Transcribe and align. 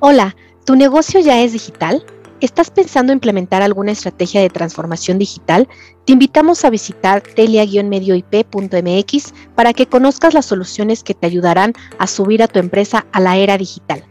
Hola, 0.00 0.36
¿tu 0.64 0.76
negocio 0.76 1.18
ya 1.18 1.42
es 1.42 1.52
digital? 1.52 2.04
¿Estás 2.40 2.70
pensando 2.70 3.12
implementar 3.12 3.62
alguna 3.62 3.90
estrategia 3.90 4.40
de 4.40 4.48
transformación 4.48 5.18
digital? 5.18 5.66
Te 6.04 6.12
invitamos 6.12 6.64
a 6.64 6.70
visitar 6.70 7.20
telia-medioip.mx 7.20 9.34
para 9.56 9.72
que 9.72 9.86
conozcas 9.86 10.34
las 10.34 10.46
soluciones 10.46 11.02
que 11.02 11.14
te 11.14 11.26
ayudarán 11.26 11.72
a 11.98 12.06
subir 12.06 12.44
a 12.44 12.46
tu 12.46 12.60
empresa 12.60 13.06
a 13.10 13.18
la 13.18 13.38
era 13.38 13.58
digital. 13.58 14.04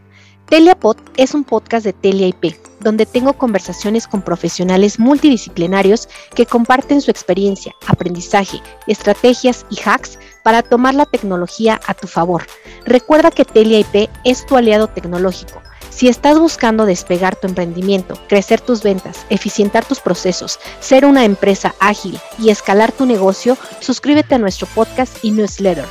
TeliaPod 0.50 0.98
es 1.16 1.32
un 1.32 1.44
podcast 1.44 1.86
de 1.86 1.94
Telia 1.94 2.26
IP, 2.26 2.54
donde 2.80 3.06
tengo 3.06 3.32
conversaciones 3.32 4.06
con 4.06 4.20
profesionales 4.20 4.98
multidisciplinarios 4.98 6.06
que 6.34 6.44
comparten 6.44 7.00
su 7.00 7.10
experiencia, 7.10 7.74
aprendizaje, 7.86 8.60
estrategias 8.86 9.64
y 9.70 9.78
hacks 9.82 10.18
para 10.44 10.62
tomar 10.62 10.94
la 10.94 11.06
tecnología 11.06 11.80
a 11.86 11.94
tu 11.94 12.06
favor. 12.06 12.46
Recuerda 12.84 13.30
que 13.30 13.46
Telia 13.46 13.78
IP 13.78 14.10
es 14.24 14.44
tu 14.44 14.54
aliado 14.54 14.88
tecnológico 14.88 15.62
si 15.98 16.06
estás 16.06 16.38
buscando 16.38 16.86
despegar 16.86 17.34
tu 17.34 17.48
emprendimiento, 17.48 18.14
crecer 18.28 18.60
tus 18.60 18.84
ventas, 18.84 19.26
eficientar 19.30 19.84
tus 19.84 19.98
procesos, 19.98 20.60
ser 20.78 21.04
una 21.04 21.24
empresa 21.24 21.74
ágil 21.80 22.20
y 22.38 22.50
escalar 22.50 22.92
tu 22.92 23.04
negocio, 23.04 23.58
suscríbete 23.80 24.36
a 24.36 24.38
nuestro 24.38 24.68
podcast 24.76 25.16
y 25.24 25.32
newsletter. 25.32 25.86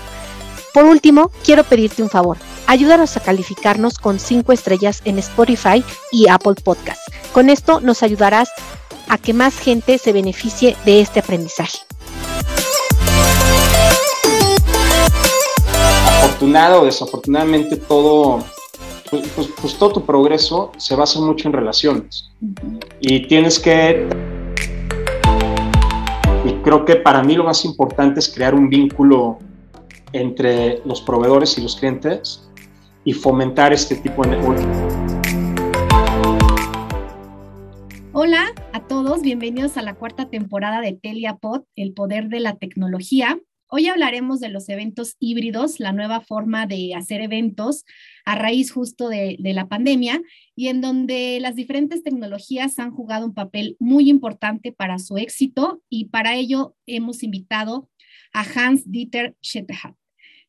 Por 0.73 0.85
último, 0.85 1.29
quiero 1.43 1.65
pedirte 1.65 2.03
un 2.03 2.09
favor. 2.09 2.37
Ayúdanos 2.67 3.17
a 3.17 3.19
calificarnos 3.19 3.97
con 3.99 4.17
5 4.17 4.53
estrellas 4.53 5.01
en 5.03 5.19
Spotify 5.19 5.83
y 6.09 6.29
Apple 6.29 6.55
Podcasts. 6.63 7.11
Con 7.33 7.49
esto 7.49 7.81
nos 7.81 8.01
ayudarás 8.01 8.49
a 9.09 9.17
que 9.17 9.33
más 9.33 9.59
gente 9.59 9.97
se 9.97 10.13
beneficie 10.13 10.77
de 10.85 11.01
este 11.01 11.19
aprendizaje. 11.19 11.79
Afortunado 16.07 16.83
o 16.83 16.85
desafortunadamente 16.85 17.75
todo 17.75 18.41
pues, 19.09 19.27
pues, 19.35 19.47
pues, 19.61 19.77
todo 19.77 19.93
tu 19.93 20.05
progreso 20.05 20.71
se 20.77 20.95
basa 20.95 21.19
mucho 21.19 21.47
en 21.47 21.53
relaciones. 21.53 22.29
Y 22.99 23.27
tienes 23.27 23.59
que... 23.59 24.07
Y 26.45 26.53
creo 26.63 26.85
que 26.85 26.95
para 26.97 27.23
mí 27.23 27.35
lo 27.35 27.43
más 27.43 27.65
importante 27.65 28.19
es 28.19 28.33
crear 28.33 28.53
un 28.53 28.69
vínculo 28.69 29.39
entre 30.13 30.81
los 30.85 31.01
proveedores 31.01 31.57
y 31.57 31.61
los 31.61 31.75
clientes 31.75 32.49
y 33.03 33.13
fomentar 33.13 33.73
este 33.73 33.95
tipo 33.95 34.23
de 34.23 34.29
networking. 34.29 34.67
Hola 38.13 38.47
a 38.73 38.79
todos, 38.81 39.21
bienvenidos 39.21 39.77
a 39.77 39.81
la 39.81 39.93
cuarta 39.93 40.29
temporada 40.29 40.81
de 40.81 40.93
TeliaPod, 40.93 41.63
el 41.75 41.93
poder 41.93 42.29
de 42.29 42.39
la 42.39 42.55
tecnología. 42.55 43.37
Hoy 43.69 43.87
hablaremos 43.87 44.39
de 44.39 44.47
los 44.47 44.69
eventos 44.69 45.17
híbridos, 45.19 45.81
la 45.81 45.91
nueva 45.91 46.21
forma 46.21 46.67
de 46.67 46.95
hacer 46.95 47.19
eventos 47.19 47.83
a 48.23 48.35
raíz 48.35 48.71
justo 48.71 49.09
de, 49.09 49.37
la 49.41 49.67
pandemia 49.67 50.21
y 50.55 50.69
en 50.69 50.79
donde 50.79 51.37
las 51.41 51.55
diferentes 51.55 52.01
tecnologías 52.01 52.79
han 52.79 52.91
jugado 52.91 53.25
un 53.25 53.33
papel 53.33 53.75
muy 53.77 54.09
importante 54.09 54.71
para 54.71 54.99
su 54.99 55.17
éxito 55.17 55.83
y 55.89 56.05
para 56.05 56.35
ello 56.35 56.77
hemos 56.85 57.23
invitado 57.23 57.89
a 58.31 58.45
Hans 58.55 58.89
Dieter 58.89 59.35
Schettehat, 59.43 59.95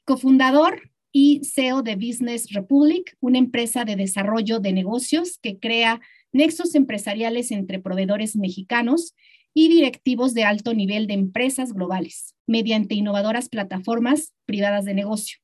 cofundador 0.05 0.93
y 1.11 1.41
CEO 1.43 1.83
de 1.83 1.97
Business 1.97 2.53
Republic, 2.53 3.17
una 3.19 3.39
empresa 3.39 3.85
de 3.85 3.97
desarrollo 3.97 4.61
de 4.61 4.73
negocios 4.73 5.39
que 5.43 5.59
crea 5.59 6.01
nexos 6.31 6.77
empresariales 6.77 7.51
entre 7.51 7.81
proveedores 7.81 8.37
mexicanos 8.37 9.17
y 9.59 9.67
directivos 9.67 10.35
de 10.35 10.45
alto 10.45 10.73
nivel 10.73 11.09
de 11.09 11.15
empresas 11.15 11.73
globales 11.73 12.37
mediante 12.47 12.95
innovadoras 12.95 13.49
plataformas 13.49 14.33
privadas 14.45 14.85
de 14.85 14.95
negocio 14.95 15.39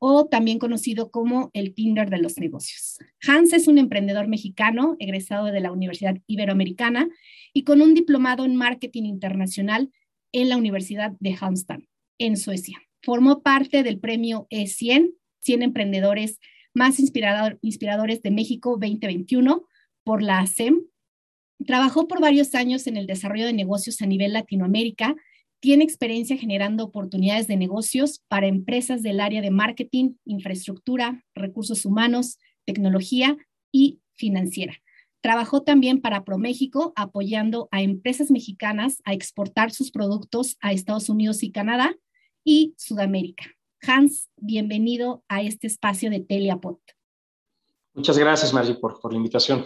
o 0.00 0.26
también 0.26 0.58
conocido 0.58 1.12
como 1.12 1.48
el 1.52 1.72
Tinder 1.72 2.10
de 2.10 2.18
los 2.18 2.36
negocios. 2.38 2.98
Hans 3.24 3.52
es 3.52 3.68
un 3.68 3.78
emprendedor 3.78 4.26
mexicano 4.26 4.96
egresado 4.98 5.46
de 5.52 5.60
la 5.60 5.70
Universidad 5.70 6.16
Iberoamericana 6.26 7.08
y 7.52 7.62
con 7.62 7.80
un 7.80 7.94
diplomado 7.94 8.44
en 8.44 8.56
marketing 8.56 9.04
internacional 9.04 9.92
en 10.32 10.48
la 10.48 10.56
Universidad 10.56 11.12
de 11.20 11.36
Halmstad, 11.40 11.78
en 12.18 12.36
Suecia. 12.36 12.78
Formó 13.02 13.40
parte 13.42 13.84
del 13.84 14.00
premio 14.00 14.48
E100, 14.50 15.14
100 15.42 15.62
emprendedores 15.62 16.40
más 16.74 16.98
inspiradores 16.98 18.20
de 18.20 18.30
México 18.32 18.78
2021 18.80 19.64
por 20.02 20.24
la 20.24 20.40
ASEM 20.40 20.82
Trabajó 21.66 22.06
por 22.06 22.20
varios 22.20 22.54
años 22.54 22.86
en 22.86 22.96
el 22.96 23.06
desarrollo 23.06 23.46
de 23.46 23.52
negocios 23.52 24.00
a 24.00 24.06
nivel 24.06 24.32
Latinoamérica. 24.32 25.16
Tiene 25.60 25.84
experiencia 25.84 26.36
generando 26.36 26.84
oportunidades 26.84 27.48
de 27.48 27.56
negocios 27.56 28.22
para 28.28 28.46
empresas 28.46 29.02
del 29.02 29.20
área 29.20 29.42
de 29.42 29.50
marketing, 29.50 30.14
infraestructura, 30.24 31.24
recursos 31.34 31.84
humanos, 31.84 32.38
tecnología 32.64 33.36
y 33.72 34.00
financiera. 34.14 34.80
Trabajó 35.20 35.62
también 35.62 36.00
para 36.00 36.24
ProMéxico, 36.24 36.92
apoyando 36.94 37.68
a 37.72 37.82
empresas 37.82 38.30
mexicanas 38.30 39.02
a 39.04 39.12
exportar 39.12 39.72
sus 39.72 39.90
productos 39.90 40.56
a 40.60 40.72
Estados 40.72 41.08
Unidos 41.08 41.42
y 41.42 41.50
Canadá 41.50 41.96
y 42.44 42.74
Sudamérica. 42.76 43.46
Hans, 43.82 44.28
bienvenido 44.36 45.24
a 45.28 45.42
este 45.42 45.66
espacio 45.66 46.08
de 46.10 46.20
Teliapod. 46.20 46.78
Muchas 47.94 48.16
gracias, 48.16 48.54
Margie, 48.54 48.74
por, 48.74 49.00
por 49.00 49.12
la 49.12 49.16
invitación. 49.16 49.64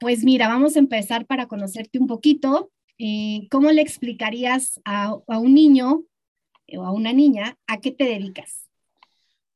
Pues 0.00 0.24
mira, 0.24 0.48
vamos 0.48 0.76
a 0.76 0.78
empezar 0.78 1.26
para 1.26 1.46
conocerte 1.46 1.98
un 1.98 2.06
poquito. 2.06 2.70
Eh, 2.96 3.46
¿Cómo 3.50 3.70
le 3.70 3.82
explicarías 3.82 4.80
a, 4.86 5.14
un 5.26 5.54
niño 5.54 6.04
o 6.74 6.84
a 6.86 6.90
una 6.90 7.12
niña 7.12 7.58
a 7.66 7.80
qué 7.82 7.90
te 7.90 8.04
dedicas? 8.04 8.66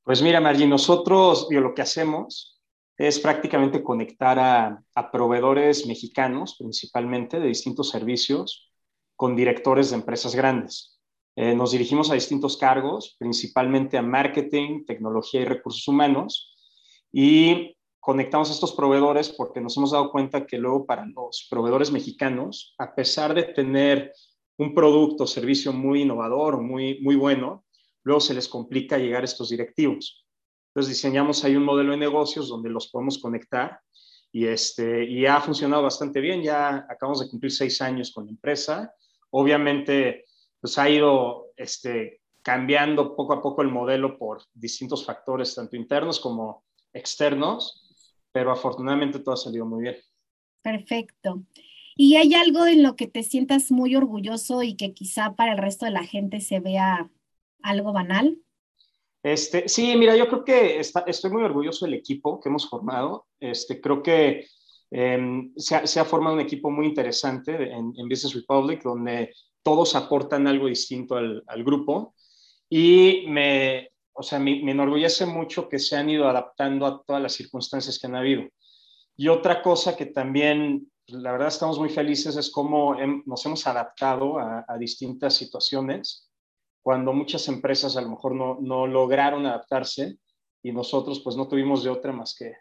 Pues 0.03 0.21
mira, 0.21 0.43
Margie, 0.43 0.67
nosotros 0.67 1.47
lo 1.49 1.73
que 1.73 1.81
hacemos 1.81 2.61
es 2.99 3.19
prácticamente 3.21 3.83
conectar 3.83 4.39
a, 4.39 5.11
proveedores 5.11 5.87
mexicanos, 5.87 6.57
principalmente 6.59 7.41
de 7.41 7.49
distintos 7.49 7.89
servicios, 7.89 8.71
con 9.17 9.35
directores 9.35 9.91
de 9.91 9.97
empresas 9.97 10.35
grandes. 10.35 11.01
Eh, 11.37 11.55
nos 11.55 11.73
dirigimos 11.73 12.11
a 12.11 12.15
distintos 12.15 12.59
cargos, 12.59 13.17
principalmente 13.19 13.97
a 13.97 14.03
marketing, 14.03 14.85
tecnología 14.85 15.41
y 15.41 15.47
recursos 15.47 15.89
humanos, 15.89 16.55
y 17.11 17.74
conectamos 18.05 18.51
a 18.51 18.53
estos 18.53 18.75
proveedores 18.75 19.31
porque 19.31 19.63
nos 19.63 19.79
hemos 19.79 19.93
dado 19.93 20.11
cuenta 20.11 20.45
que 20.47 20.59
luego 20.59 20.85
para 20.85 21.07
los 21.07 21.47
proveedores 21.49 21.91
mexicanos, 21.91 22.75
a 22.77 22.95
pesar 22.95 23.33
de 23.33 23.45
tener 23.45 24.13
un 24.59 24.75
producto 24.75 25.25
o 25.25 25.27
servicio 25.27 25.73
muy 25.73 26.03
innovador 26.03 26.61
muy, 26.61 27.01
muy 27.01 27.17
bueno, 27.17 27.65
luego 28.03 28.21
se 28.21 28.35
les 28.35 28.47
complica 28.47 28.99
llegar 28.99 29.23
a 29.23 29.25
estos 29.25 29.49
directivos. 29.49 30.27
Entonces 30.69 30.95
diseñamos 30.95 31.45
ahí 31.45 31.57
un 31.57 31.65
modelo 31.65 31.93
de 31.93 31.97
negocios 31.97 32.51
donde 32.51 32.69
los 32.69 32.89
podemos 32.89 33.17
conectar 33.17 33.81
y, 34.31 34.49
este, 34.49 35.05
y 35.05 35.25
ha 35.25 35.41
funcionado 35.41 35.83
bastante 35.83 36.21
bien. 36.21 36.43
Ya 36.43 36.87
acabamos 36.91 37.21
de 37.21 37.31
cumplir 37.31 37.53
seis 37.53 37.81
años 37.81 38.13
con 38.13 38.27
la 38.27 38.33
empresa. 38.33 38.93
Obviamente, 39.31 40.27
pues 40.61 40.77
ha 40.77 40.91
ido 40.91 41.53
este, 41.57 42.21
cambiando 42.43 43.17
poco 43.17 43.33
a 43.33 43.41
poco 43.41 43.63
el 43.63 43.69
modelo 43.69 44.19
por 44.19 44.43
distintos 44.53 45.07
factores, 45.07 45.55
tanto 45.55 45.75
internos 45.75 46.21
como 46.21 46.65
externos, 46.93 47.84
pero 48.35 48.51
afortunadamente 48.51 49.21
todo 49.21 49.35
ha 49.35 49.39
salido 49.39 49.65
muy 49.65 49.83
bien. 49.83 49.97
Perfecto. 50.61 51.45
¿Y 51.95 52.17
hay 52.17 52.35
algo 52.35 52.67
en 52.67 52.83
lo 52.83 52.97
que 52.97 53.07
te 53.07 53.23
sientas 53.23 53.71
muy 53.71 53.95
orgulloso 53.95 54.65
y 54.65 54.75
que 54.75 54.93
quizá 54.93 55.37
para 55.37 55.53
el 55.53 55.59
resto 55.59 55.85
de 55.87 55.93
la 55.93 56.03
gente 56.03 56.41
se 56.41 56.59
vea 56.59 57.09
algo 57.63 57.93
banal? 57.93 58.37
Este, 59.23 59.69
sí, 59.69 59.97
mira, 59.97 60.17
yo 60.17 60.27
creo 60.27 60.45
que 60.45 60.81
estoy 60.81 61.31
muy 61.31 61.45
orgulloso 61.45 61.85
del 61.85 61.95
equipo 61.95 62.41
que 62.41 62.49
hemos 62.49 62.69
formado. 62.69 63.29
Este, 63.39 63.81
creo 63.81 64.03
que 64.03 64.49
em, 64.91 65.53
se, 65.57 65.77
ha, 65.77 66.05
formado 66.05 66.35
un 66.35 66.41
equipo 66.41 66.73
muy 66.73 66.87
interesante 66.87 67.71
en, 67.71 67.93
Business 68.09 68.35
Republic, 68.35 68.83
donde 68.83 69.33
todos 69.63 69.95
aportan 69.95 70.49
algo 70.49 70.67
distinto 70.67 71.15
al, 71.15 71.45
al 71.47 71.63
grupo. 71.63 72.17
Y 72.69 73.27
me, 73.29 73.91
o 74.15 74.23
sea, 74.23 74.39
me, 74.39 74.59
enorgullece 74.71 75.27
mucho 75.27 75.69
que 75.69 75.79
se 75.79 75.97
han 75.97 76.09
ido 76.09 76.29
adaptando 76.29 76.87
a 76.87 77.03
todas 77.03 77.21
las 77.21 77.33
circunstancias 77.33 77.99
que 77.99 78.07
han 78.07 78.17
habido. 78.17 78.45
Y 79.17 79.29
otra 79.29 79.63
cosa 79.63 79.97
que 79.97 80.07
también, 80.07 80.91
la 81.07 81.33
verdad, 81.33 81.49
estamos 81.49 81.79
muy 81.79 81.89
felices 81.89 82.37
es 82.37 82.51
cómo 82.51 82.97
nos 83.27 83.45
hemos 83.47 83.67
adaptado 83.67 84.39
a, 84.39 84.65
distintas 84.79 85.35
situaciones, 85.35 86.31
cuando 86.83 87.13
muchas 87.13 87.49
empresas 87.49 87.97
a 87.97 88.03
lo 88.03 88.11
mejor 88.11 88.35
no, 88.35 88.59
no, 88.61 88.87
lograron 88.87 89.47
adaptarse 89.47 90.19
y 90.63 90.73
nosotros 90.73 91.21
pues 91.21 91.37
no 91.37 91.49
tuvimos 91.49 91.83
de 91.83 91.91
otra 91.91 92.13
más 92.13 92.35
que 92.35 92.53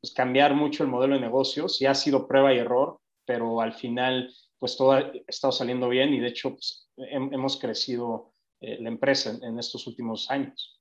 pues, 0.00 0.12
cambiar 0.14 0.54
mucho 0.54 0.82
el 0.82 0.88
modelo 0.88 1.14
de 1.14 1.20
negocios 1.20 1.80
y 1.82 1.86
ha 1.86 1.94
sido 1.94 2.26
prueba 2.26 2.54
y 2.54 2.58
error, 2.58 3.00
pero 3.26 3.60
al 3.60 3.74
final 3.74 4.32
pues 4.58 4.76
todo 4.76 4.92
ha 4.92 5.12
estado 5.26 5.52
saliendo 5.52 5.88
bien 5.88 6.14
y 6.14 6.20
de 6.20 6.28
hecho 6.28 6.50
pues, 6.50 6.88
hemos 6.96 7.58
crecido 7.58 8.32
eh, 8.60 8.78
la 8.80 8.88
empresa 8.88 9.36
en 9.42 9.58
estos 9.58 9.86
últimos 9.86 10.30
años. 10.30 10.80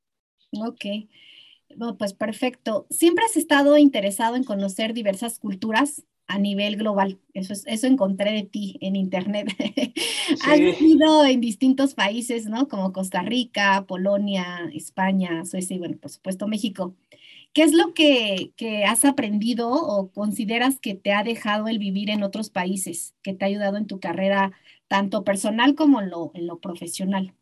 Ok, 0.51 0.85
pues 1.97 2.13
perfecto. 2.13 2.87
¿Siempre 2.89 3.25
has 3.25 3.37
estado 3.37 3.77
interesado 3.77 4.35
en 4.35 4.43
conocer 4.43 4.93
diversas 4.93 5.39
culturas 5.39 6.03
a 6.27 6.39
nivel 6.39 6.77
global? 6.77 7.19
Eso, 7.33 7.53
es, 7.53 7.63
eso 7.67 7.87
encontré 7.87 8.31
de 8.31 8.43
ti 8.43 8.77
en 8.81 8.95
internet. 8.95 9.47
has 10.43 10.81
ido 10.81 11.25
en 11.25 11.41
distintos 11.41 11.93
países, 11.93 12.45
¿no? 12.45 12.67
Como 12.67 12.93
Costa 12.93 13.21
Rica, 13.21 13.85
Polonia, 13.87 14.69
España, 14.73 15.45
Suecia 15.45 15.75
y, 15.75 15.79
bueno, 15.79 15.97
por 15.97 16.11
supuesto, 16.11 16.47
México. 16.47 16.95
¿Qué 17.53 17.63
es 17.63 17.73
lo 17.73 17.93
que, 17.93 18.51
has 18.85 19.05
aprendido 19.05 19.71
o 19.71 20.11
consideras 20.11 20.79
que 20.79 20.93
te 20.93 21.13
ha 21.13 21.23
dejado 21.23 21.69
el 21.69 21.79
vivir 21.79 22.09
en 22.09 22.23
otros 22.23 22.49
países, 22.49 23.15
que 23.21 23.33
te 23.33 23.45
ha 23.45 23.47
ayudado 23.47 23.77
en 23.77 23.87
tu 23.87 23.99
carrera, 24.01 24.51
tanto 24.89 25.23
personal 25.23 25.73
como 25.73 26.01
en 26.01 26.09
lo, 26.09 26.31
en 26.35 26.47
lo 26.47 26.59
profesional? 26.59 27.33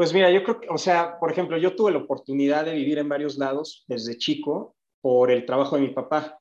Pues 0.00 0.14
mira, 0.14 0.30
yo 0.30 0.42
creo 0.42 0.60
que, 0.62 0.68
o 0.70 0.78
sea, 0.78 1.18
por 1.20 1.30
ejemplo, 1.30 1.58
yo 1.58 1.76
tuve 1.76 1.92
la 1.92 1.98
oportunidad 1.98 2.64
de 2.64 2.72
vivir 2.72 2.96
en 2.96 3.10
varios 3.10 3.36
lados 3.36 3.84
desde 3.86 4.16
chico 4.16 4.74
por 5.02 5.30
el 5.30 5.44
trabajo 5.44 5.76
de 5.76 5.82
mi 5.82 5.88
papá. 5.90 6.40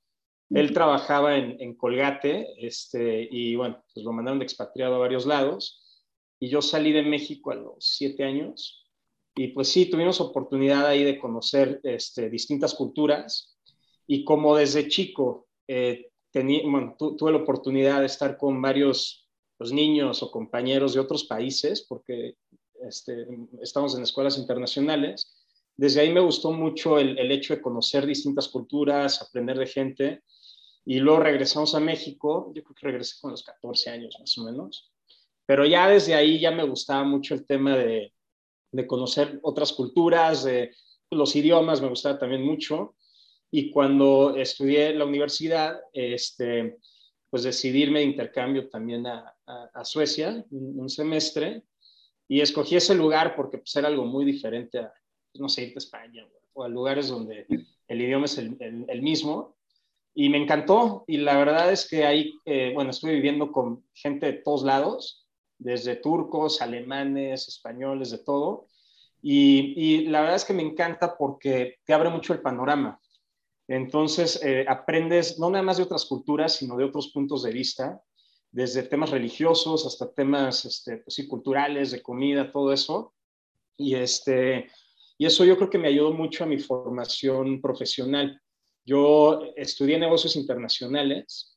Él 0.49 0.71
trabajaba 0.71 1.35
en, 1.35 1.57
en, 1.59 1.75
Colgate 1.75 2.47
este, 2.65 3.27
y 3.29 3.57
bueno, 3.57 3.83
pues 3.93 4.05
lo 4.05 4.13
mandaron 4.13 4.39
de 4.39 4.45
expatriado 4.45 4.95
a 4.95 4.99
varios 4.99 5.25
lados. 5.25 6.01
Y 6.39 6.47
yo 6.47 6.61
salí 6.61 6.93
de 6.93 7.01
México 7.01 7.51
a 7.51 7.55
los 7.55 7.75
siete 7.79 8.23
años 8.23 8.87
y 9.35 9.49
pues 9.49 9.67
sí, 9.67 9.87
tuvimos 9.87 10.21
oportunidad 10.21 10.87
ahí 10.87 11.03
de 11.03 11.19
conocer 11.19 11.81
este, 11.83 12.29
distintas 12.29 12.73
culturas 12.73 13.59
y 14.07 14.23
como 14.23 14.55
desde 14.55 14.87
chico 14.87 15.49
eh, 15.67 16.11
tuve 16.31 17.31
la 17.33 17.39
oportunidad 17.39 17.99
de 17.99 18.05
estar 18.05 18.37
con 18.37 18.61
varios 18.61 19.27
pues, 19.57 19.73
niños 19.73 20.23
o 20.23 20.31
compañeros 20.31 20.93
de 20.93 21.01
otros 21.01 21.25
países, 21.25 21.85
porque 21.85 22.35
este, 22.89 23.25
estamos 23.61 23.95
en 23.95 24.03
escuelas 24.03 24.37
internacionales, 24.37 25.33
desde 25.77 26.01
ahí 26.01 26.11
me 26.11 26.19
gustó 26.19 26.51
mucho 26.51 26.99
el, 26.99 27.17
el, 27.17 27.31
hecho 27.31 27.55
de 27.55 27.61
conocer 27.61 28.05
distintas 28.05 28.49
culturas, 28.49 29.21
aprender 29.21 29.57
de 29.57 29.65
gente. 29.65 30.23
Y 30.83 30.99
luego 30.99 31.21
regresamos 31.21 31.73
a 31.73 31.79
México, 31.79 32.51
yo 32.53 32.63
creo 32.63 32.75
que 32.75 32.87
regresé 32.87 33.15
con 33.21 33.31
los 33.31 33.43
14 33.43 33.89
años 33.89 34.17
más 34.19 34.37
o 34.37 34.43
menos. 34.43 34.91
Pero 35.45 35.65
ya 35.65 35.87
desde 35.87 36.15
ahí 36.15 36.39
ya 36.39 36.51
me 36.51 36.65
gustaba 36.65 37.05
mucho 37.05 37.33
el 37.33 37.45
tema 37.45 37.77
de, 37.77 38.13
de 38.71 38.87
conocer 38.87 39.39
otras 39.41 39.73
culturas, 39.73 40.43
de 40.43 40.71
los 41.11 41.35
idiomas, 41.35 41.81
me 41.81 41.89
gustaba 41.89 42.19
también 42.19 42.43
mucho. 42.43 42.95
Y 43.51 43.71
cuando 43.71 44.35
estudié 44.35 44.89
en 44.89 44.99
la 44.99 45.05
universidad, 45.05 45.79
este, 45.93 46.77
pues 47.29 47.43
decidí 47.43 47.83
irme 47.83 47.99
de 47.99 48.05
intercambio 48.05 48.69
también 48.69 49.07
a, 49.07 49.35
a, 49.45 49.85
Suecia, 49.85 50.45
un, 50.51 50.89
semestre, 50.89 51.63
y 52.29 52.41
escogí 52.41 52.75
ese 52.75 52.93
lugar 52.93 53.35
porque 53.35 53.57
pues, 53.57 53.75
era 53.75 53.87
algo 53.87 54.05
muy 54.05 54.23
diferente 54.23 54.77
a, 54.79 54.93
no 55.33 55.49
sé, 55.49 55.63
irte 55.63 55.77
a 55.77 55.79
España 55.79 56.27
o 56.53 56.63
a 56.63 56.69
lugares 56.69 57.09
donde 57.09 57.47
el 57.87 58.01
idioma 58.01 58.25
es 58.25 58.37
el, 58.37 58.55
el, 58.87 59.01
mismo. 59.01 59.57
Y 60.13 60.29
me 60.29 60.37
encantó, 60.37 61.05
y 61.07 61.17
la 61.17 61.37
verdad 61.37 61.71
es 61.71 61.89
que 61.89 62.05
ahí, 62.05 62.33
eh, 62.45 62.71
bueno, 62.73 62.91
estuve 62.91 63.13
viviendo 63.13 63.51
con 63.51 63.83
gente 63.93 64.27
de 64.27 64.33
todos 64.33 64.63
lados, 64.63 65.27
desde 65.57 65.95
turcos, 65.95 66.61
alemanes, 66.61 67.47
españoles, 67.47 68.11
de 68.11 68.19
todo. 68.19 68.67
Y, 69.21 70.05
la 70.07 70.21
verdad 70.21 70.35
es 70.35 70.45
que 70.45 70.53
me 70.53 70.63
encanta 70.63 71.17
porque 71.17 71.77
te 71.83 71.93
abre 71.93 72.09
mucho 72.09 72.33
el 72.33 72.41
panorama. 72.41 72.99
Entonces, 73.67 74.39
eh, 74.43 74.65
aprendes 74.67 75.39
no 75.39 75.49
nada 75.49 75.63
más 75.63 75.77
de 75.77 75.83
otras 75.83 76.05
culturas, 76.05 76.55
sino 76.55 76.77
de 76.77 76.85
otros 76.85 77.09
puntos 77.09 77.41
de 77.43 77.51
vista, 77.51 78.01
desde 78.51 78.83
temas 78.83 79.11
religiosos 79.11 79.85
hasta 79.85 80.11
temas 80.11 80.65
este, 80.65 80.97
pues 80.97 81.25
culturales, 81.27 81.91
de 81.91 82.01
comida, 82.01 82.51
todo 82.51 82.73
eso. 82.73 83.13
Y, 83.77 83.95
este, 83.95 84.69
y 85.17 85.25
eso 85.25 85.45
yo 85.45 85.55
creo 85.57 85.69
que 85.69 85.77
me 85.77 85.87
ayudó 85.87 86.11
mucho 86.13 86.43
a 86.43 86.47
mi 86.47 86.59
formación 86.59 87.61
profesional. 87.61 88.41
Yo 88.85 89.41
estudié 89.55 89.99
negocios 89.99 90.35
internacionales 90.35 91.49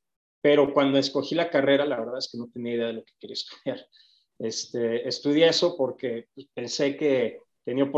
pero 0.43 0.75
cuando 0.75 0.99
escogí 0.99 1.37
la 1.37 1.49
carrera, 1.49 1.87
la 1.87 1.99
verdad 1.99 2.19
es 2.19 2.29
que 2.31 2.37
no 2.37 2.51
tenía 2.51 2.75
idea 2.75 2.87
de 2.89 2.93
lo 2.95 3.05
que 3.05 3.13
quería 3.19 3.35
estudiar. 3.35 3.87
Este, 4.39 5.09
estudié 5.09 5.47
eso 5.49 5.77
porque 5.77 6.29
pues, 6.35 6.49
pensé 6.53 6.97
que 6.97 7.39
tenía 7.65 7.89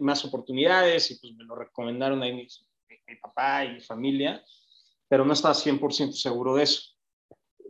más 0.00 0.24
oportunidades 0.24 1.10
y 1.10 1.18
pues 1.18 1.34
me 1.34 1.44
lo 1.44 1.56
recomendaron 1.56 2.22
ahí 2.22 2.32
mi, 2.32 2.46
mi, 3.08 3.16
papá 3.16 3.64
y 3.64 3.74
mi 3.74 3.80
familia, 3.80 4.44
pero 5.08 5.24
no 5.24 5.32
estaba 5.32 5.54
100% 5.54 6.12
seguro 6.12 6.54
de 6.54 6.62
eso. 6.62 6.82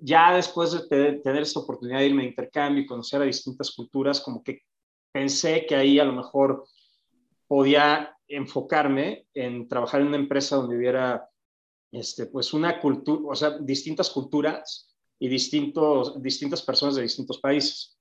Ya 0.00 0.35
después 0.35 0.73
de 0.89 1.21
tener 1.21 1.43
esta 1.43 1.61
oportunidad 1.61 1.99
de 1.99 2.06
irme 2.06 2.23
de 2.23 2.29
intercambio 2.29 2.83
y 2.83 2.87
conocer 2.87 3.23
a 3.23 3.25
distintas 3.25 3.71
culturas, 3.73 4.21
como 4.21 4.43
que 4.43 4.62
pensé 5.12 5.67
que 5.67 5.75
ahí 5.75 5.99
a 5.99 6.05
lo 6.05 6.12
mejor 6.12 6.65
podía 7.47 8.15
enfocarme 8.29 9.27
en 9.35 9.69
trabajar 9.69 10.00
en 10.00 10.09
una 10.09 10.17
empresa 10.17 10.56
donde 10.56 10.77
hubiera 10.77 11.29
este, 11.91 12.27
pues 12.27 12.53
una 12.53 12.81
cultura, 12.81 13.23
o 13.31 13.35
sea, 13.35 13.59
distintas 13.59 14.11
culturas 14.11 14.95
y 15.19 15.29
distintos, 15.29 16.23
distintas 16.23 16.62
personas 16.62 16.97
de 16.97 17.03
distintos 17.03 17.39
países. 17.39 17.99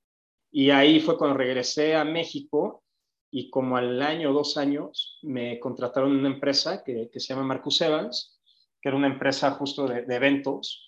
Y 0.51 0.69
ahí 0.69 0.99
fue 0.99 1.17
cuando 1.17 1.37
regresé 1.37 1.95
a 1.95 2.03
México 2.03 2.83
y 3.31 3.49
como 3.49 3.77
al 3.77 4.01
año 4.01 4.31
o 4.31 4.33
dos 4.33 4.57
años 4.57 5.19
me 5.21 5.59
contrataron 5.59 6.11
en 6.11 6.19
una 6.19 6.29
empresa 6.29 6.83
que, 6.83 7.09
que, 7.11 7.19
se 7.19 7.33
llama 7.33 7.45
Marcus 7.45 7.81
Evans, 7.81 8.39
que 8.81 8.89
era 8.89 8.97
una 8.97 9.07
empresa 9.07 9.51
justo 9.51 9.87
de, 9.87 10.05
eventos. 10.15 10.86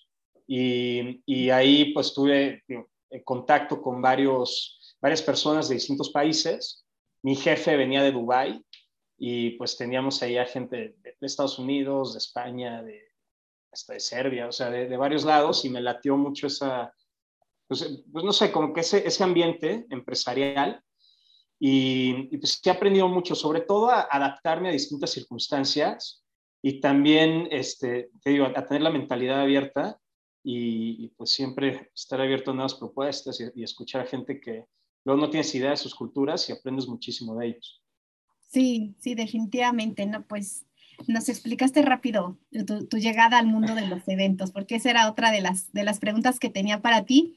Y, 0.52 1.22
y, 1.26 1.50
ahí 1.50 1.94
pues 1.94 2.12
tuve 2.12 2.64
en 2.66 3.22
contacto 3.22 3.80
con 3.80 4.02
varios, 4.02 4.96
varias 5.00 5.22
personas 5.22 5.68
de 5.68 5.76
distintos 5.76 6.10
países. 6.10 6.84
Mi 7.22 7.36
jefe 7.36 7.76
venía 7.76 8.02
de 8.02 8.10
Dubái 8.10 8.60
y 9.16 9.50
pues 9.50 9.76
teníamos 9.76 10.20
ahí 10.24 10.38
a 10.38 10.46
gente 10.46 10.96
de, 11.02 11.16
Estados 11.20 11.60
Unidos, 11.60 12.14
de 12.14 12.18
España, 12.18 12.82
de, 12.82 13.00
hasta 13.70 13.92
de 13.92 14.00
Serbia, 14.00 14.48
o 14.48 14.52
sea, 14.52 14.70
de, 14.70 14.96
varios 14.96 15.22
lados 15.22 15.64
y 15.64 15.70
me 15.70 15.80
latió 15.80 16.16
mucho 16.16 16.48
esa, 16.48 16.92
pues, 17.68 18.02
pues, 18.10 18.24
no 18.24 18.32
sé, 18.32 18.50
como 18.50 18.72
que 18.72 18.80
ese, 18.80 19.06
ese 19.06 19.22
ambiente 19.22 19.86
empresarial 19.88 20.82
y, 21.60 22.28
y 22.34 22.38
pues 22.38 22.60
he 22.64 22.70
aprendido 22.70 23.06
mucho, 23.06 23.36
sobre 23.36 23.60
todo 23.60 23.88
a 23.88 24.08
adaptarme 24.10 24.70
a 24.70 24.72
distintas 24.72 25.10
circunstancias 25.10 26.24
y 26.60 26.80
también, 26.80 27.46
este, 27.52 28.10
te 28.20 28.30
digo, 28.30 28.46
a 28.46 28.66
tener 28.66 28.82
la 28.82 28.90
mentalidad 28.90 29.42
abierta 29.42 29.99
y, 30.42 31.08
pues 31.16 31.30
siempre 31.30 31.90
estar 31.94 32.20
abierto 32.20 32.50
a 32.50 32.54
nuevas 32.54 32.74
propuestas 32.74 33.38
y, 33.54 33.62
escuchar 33.62 34.02
a 34.02 34.06
gente 34.06 34.40
que 34.40 34.64
luego 35.04 35.20
no 35.20 35.30
tienes 35.30 35.54
idea 35.54 35.70
de 35.70 35.76
sus 35.76 35.94
culturas 35.94 36.48
y 36.48 36.52
aprendes 36.52 36.86
muchísimo 36.86 37.36
de 37.36 37.48
ellos. 37.48 37.82
Sí, 38.50 38.94
sí, 38.98 39.14
definitivamente, 39.14 40.06
¿no? 40.06 40.26
Pues 40.26 40.66
nos 41.06 41.28
explicaste 41.28 41.82
rápido 41.82 42.38
tu, 42.66 42.98
llegada 42.98 43.38
al 43.38 43.46
mundo 43.46 43.74
de 43.74 43.86
los 43.86 44.06
eventos, 44.08 44.50
porque 44.50 44.76
esa 44.76 44.90
era 44.90 45.10
otra 45.10 45.30
de 45.30 45.40
las, 45.40 45.72
de 45.72 45.84
las 45.84 45.98
preguntas 45.98 46.38
que 46.38 46.50
tenía 46.50 46.82
para 46.82 47.04
ti. 47.04 47.34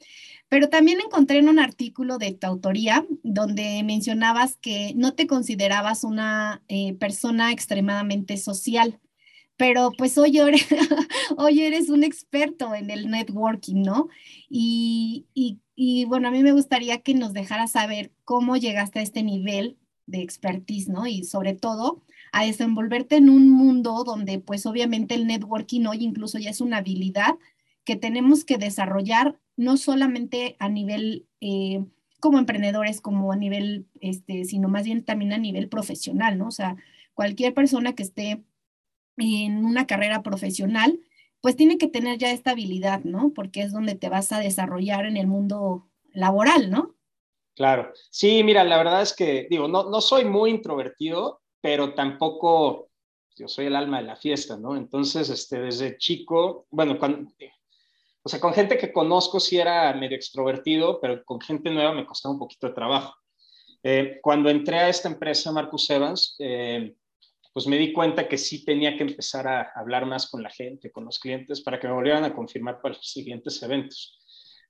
Pero 0.50 0.70
también 0.70 1.00
encontré 1.00 1.40
en 1.40 1.50
un 1.50 1.60
artículo 1.60 2.18
de 2.18 2.34
tu 2.34 2.46
autoría 2.46 3.06
donde 3.24 3.82
mencionabas 3.84 4.58
que 4.58 4.94
no 4.96 5.14
te 5.14 5.26
considerabas 5.26 6.04
una 6.04 6.62
eh, 6.68 6.94
persona 6.96 7.52
extremadamente 7.52 8.38
social, 8.38 9.00
pero 9.64 9.94
pues 9.98 10.18
hoy 10.18 10.40
eres, 10.40 10.68
hoy 11.38 11.62
eres 11.62 11.88
un 11.88 12.04
experto 12.04 12.76
en 12.76 12.90
el 12.90 13.10
networking, 13.10 13.82
¿no? 13.82 14.10
Y, 14.50 15.26
y, 15.34 16.04
bueno, 16.04 16.28
a 16.28 16.32
mí 16.32 16.44
me 16.44 16.52
gustaría 16.52 16.98
que 16.98 17.14
nos 17.14 17.32
dejaras 17.32 17.72
saber 17.72 18.12
cómo 18.26 18.58
llegaste 18.58 19.00
a 19.00 19.04
este 19.04 19.24
nivel 19.24 19.78
de 20.06 20.22
expertise, 20.22 20.90
¿no? 20.90 21.08
Y 21.08 21.24
sobre 21.24 21.54
todo 21.54 22.04
a 22.34 22.44
desenvolverte 22.44 23.16
en 23.16 23.30
un 23.30 23.50
mundo 23.50 24.04
donde 24.04 24.38
pues 24.40 24.66
obviamente 24.66 25.16
el 25.16 25.28
networking 25.28 25.86
hoy 25.86 26.04
incluso 26.04 26.40
ya 26.40 26.50
es 26.50 26.60
una 26.60 26.80
habilidad 26.80 27.36
que 27.86 27.96
tenemos 27.96 28.44
que 28.44 28.58
desarrollar 28.58 29.40
no 29.56 29.78
solamente 29.78 30.58
a 30.60 30.68
nivel 30.68 31.26
eh, 31.40 31.86
como 32.20 32.38
emprendedores, 32.38 33.00
como 33.00 33.32
a 33.32 33.38
nivel, 33.38 33.88
este, 34.02 34.44
sino 34.44 34.68
más 34.68 34.84
bien 34.84 35.06
también 35.06 35.32
a 35.32 35.38
nivel 35.38 35.70
profesional, 35.70 36.38
¿no? 36.38 36.48
O 36.48 36.52
sea, 36.52 36.76
cualquier 37.14 37.54
persona 37.54 37.94
que 37.94 38.04
esté 38.04 38.44
en 39.18 39.66
una 39.66 39.86
carrera 39.88 40.24
profesional, 40.24 41.00
pues 41.42 41.56
tiene 41.56 41.78
que 41.78 41.88
tener 41.88 42.18
ya 42.18 42.32
esta 42.32 42.52
habilidad, 42.52 43.04
¿no? 43.04 43.32
Porque 43.36 43.62
es 43.62 43.74
donde 43.74 43.96
te 43.96 44.10
vas 44.10 44.32
a 44.32 44.40
desarrollar 44.40 45.06
en 45.06 45.18
el 45.18 45.28
mundo 45.28 45.90
laboral, 46.14 46.70
¿no? 46.70 46.96
Claro, 47.56 47.92
sí, 48.10 48.44
mira, 48.44 48.64
la 48.64 48.78
verdad 48.78 49.02
es 49.02 49.14
que, 49.14 49.48
digo, 49.50 49.68
no, 49.68 49.90
no 49.90 50.02
soy 50.02 50.26
muy 50.26 50.50
introvertido, 50.50 51.42
pero 51.62 51.94
tampoco, 51.94 52.90
yo 53.36 53.48
soy 53.48 53.68
el 53.68 53.76
alma 53.76 54.00
de 54.00 54.08
la 54.08 54.16
fiesta, 54.16 54.58
¿no? 54.58 54.76
Entonces, 54.76 55.30
este, 55.30 55.60
desde 55.60 55.98
chico, 55.98 56.66
bueno, 56.72 56.98
cuando, 56.98 57.32
o 58.24 58.30
sea, 58.30 58.40
con 58.40 58.54
gente 58.54 58.78
que 58.78 58.94
conozco 58.94 59.40
sí 59.40 59.60
era 59.60 59.94
medio 59.94 60.16
extrovertido, 60.16 61.00
pero 61.02 61.24
con 61.26 61.42
gente 61.42 61.70
nueva 61.70 61.94
me 61.94 62.06
costaba 62.06 62.34
un 62.34 62.40
poquito 62.40 62.68
de 62.68 62.74
trabajo. 62.74 63.14
Eh, 63.84 64.20
cuando 64.22 64.50
entré 64.50 64.80
a 64.80 64.90
esta 64.90 65.10
empresa, 65.10 65.52
Marcus 65.52 65.90
Evans, 65.90 66.36
eh, 66.40 66.96
pues 67.54 67.68
me 67.68 67.78
di 67.78 67.94
cuenta 67.94 68.28
que 68.28 68.38
sí 68.38 68.66
tenía 68.66 68.98
que 68.98 69.04
empezar 69.04 69.48
a 69.48 69.72
hablar 69.76 70.08
más 70.08 70.30
con 70.30 70.42
la 70.42 70.50
gente, 70.50 70.92
con 70.92 71.06
los 71.06 71.20
clientes, 71.20 71.62
para 71.62 71.80
que 71.80 71.88
me 71.88 71.94
volvieran 71.94 72.24
a 72.24 72.34
confirmar 72.34 72.82
para 72.82 72.96
los 72.96 73.08
siguientes 73.08 73.62
eventos. 73.62 74.20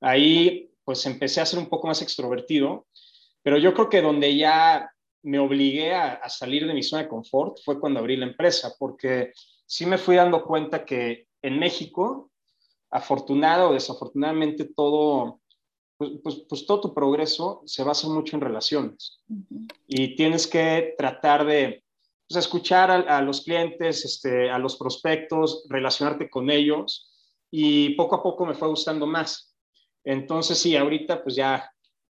Ahí 0.02 0.70
pues 0.84 1.06
empecé 1.06 1.40
a 1.40 1.46
ser 1.46 1.60
un 1.60 1.70
poco 1.70 1.88
más 1.88 2.02
extrovertido, 2.02 2.88
pero 3.42 3.58
yo 3.58 3.74
creo 3.74 3.90
que 3.90 4.02
donde 4.02 4.36
ya 4.36 4.92
me 5.24 5.40
obligué 5.40 5.94
a, 5.94 6.28
salir 6.28 6.68
de 6.68 6.74
mi 6.74 6.84
zona 6.84 7.04
de 7.04 7.10
confort 7.10 7.58
fue 7.64 7.80
cuando 7.80 8.02
abrí 8.02 8.18
la 8.18 8.26
empresa, 8.26 8.76
porque 8.78 9.32
sí 9.66 9.86
me 9.86 9.98
fui 9.98 10.18
dando 10.18 10.44
cuenta 10.44 10.84
que 10.84 11.28
en 11.42 11.60
México, 11.60 12.32
afortunado 12.92 13.70
o 13.70 13.74
desafortunadamente, 13.74 14.66
todo, 14.76 15.40
pues, 15.98 16.12
pues, 16.22 16.46
pues 16.50 16.66
todo 16.66 16.82
tu 16.82 16.94
progreso 16.94 17.62
se 17.66 17.84
basa 17.84 18.10
mucho 18.10 18.36
en 18.36 18.42
relaciones. 18.42 19.24
Y 19.88 20.16
tienes 20.16 20.48
que 20.48 20.96
tratar 20.98 21.46
de, 21.46 21.83
pues, 22.28 22.46
escuchar 22.46 22.92
a, 22.92 23.22
los 23.22 23.42
clientes, 23.42 24.06
este, 24.06 24.50
a 24.50 24.58
los 24.58 24.78
prospectos, 24.78 25.66
relacionarte 25.70 26.30
con 26.30 26.50
ellos 26.50 27.12
y 27.52 27.96
poco 27.96 28.16
a 28.16 28.24
poco 28.24 28.46
me 28.46 28.56
fue 28.56 28.68
gustando 28.68 29.06
más. 29.06 29.56
Entonces, 30.04 30.58
sí, 30.58 30.76
ahorita 30.76 31.24
pues 31.24 31.36
ya, 31.36 31.72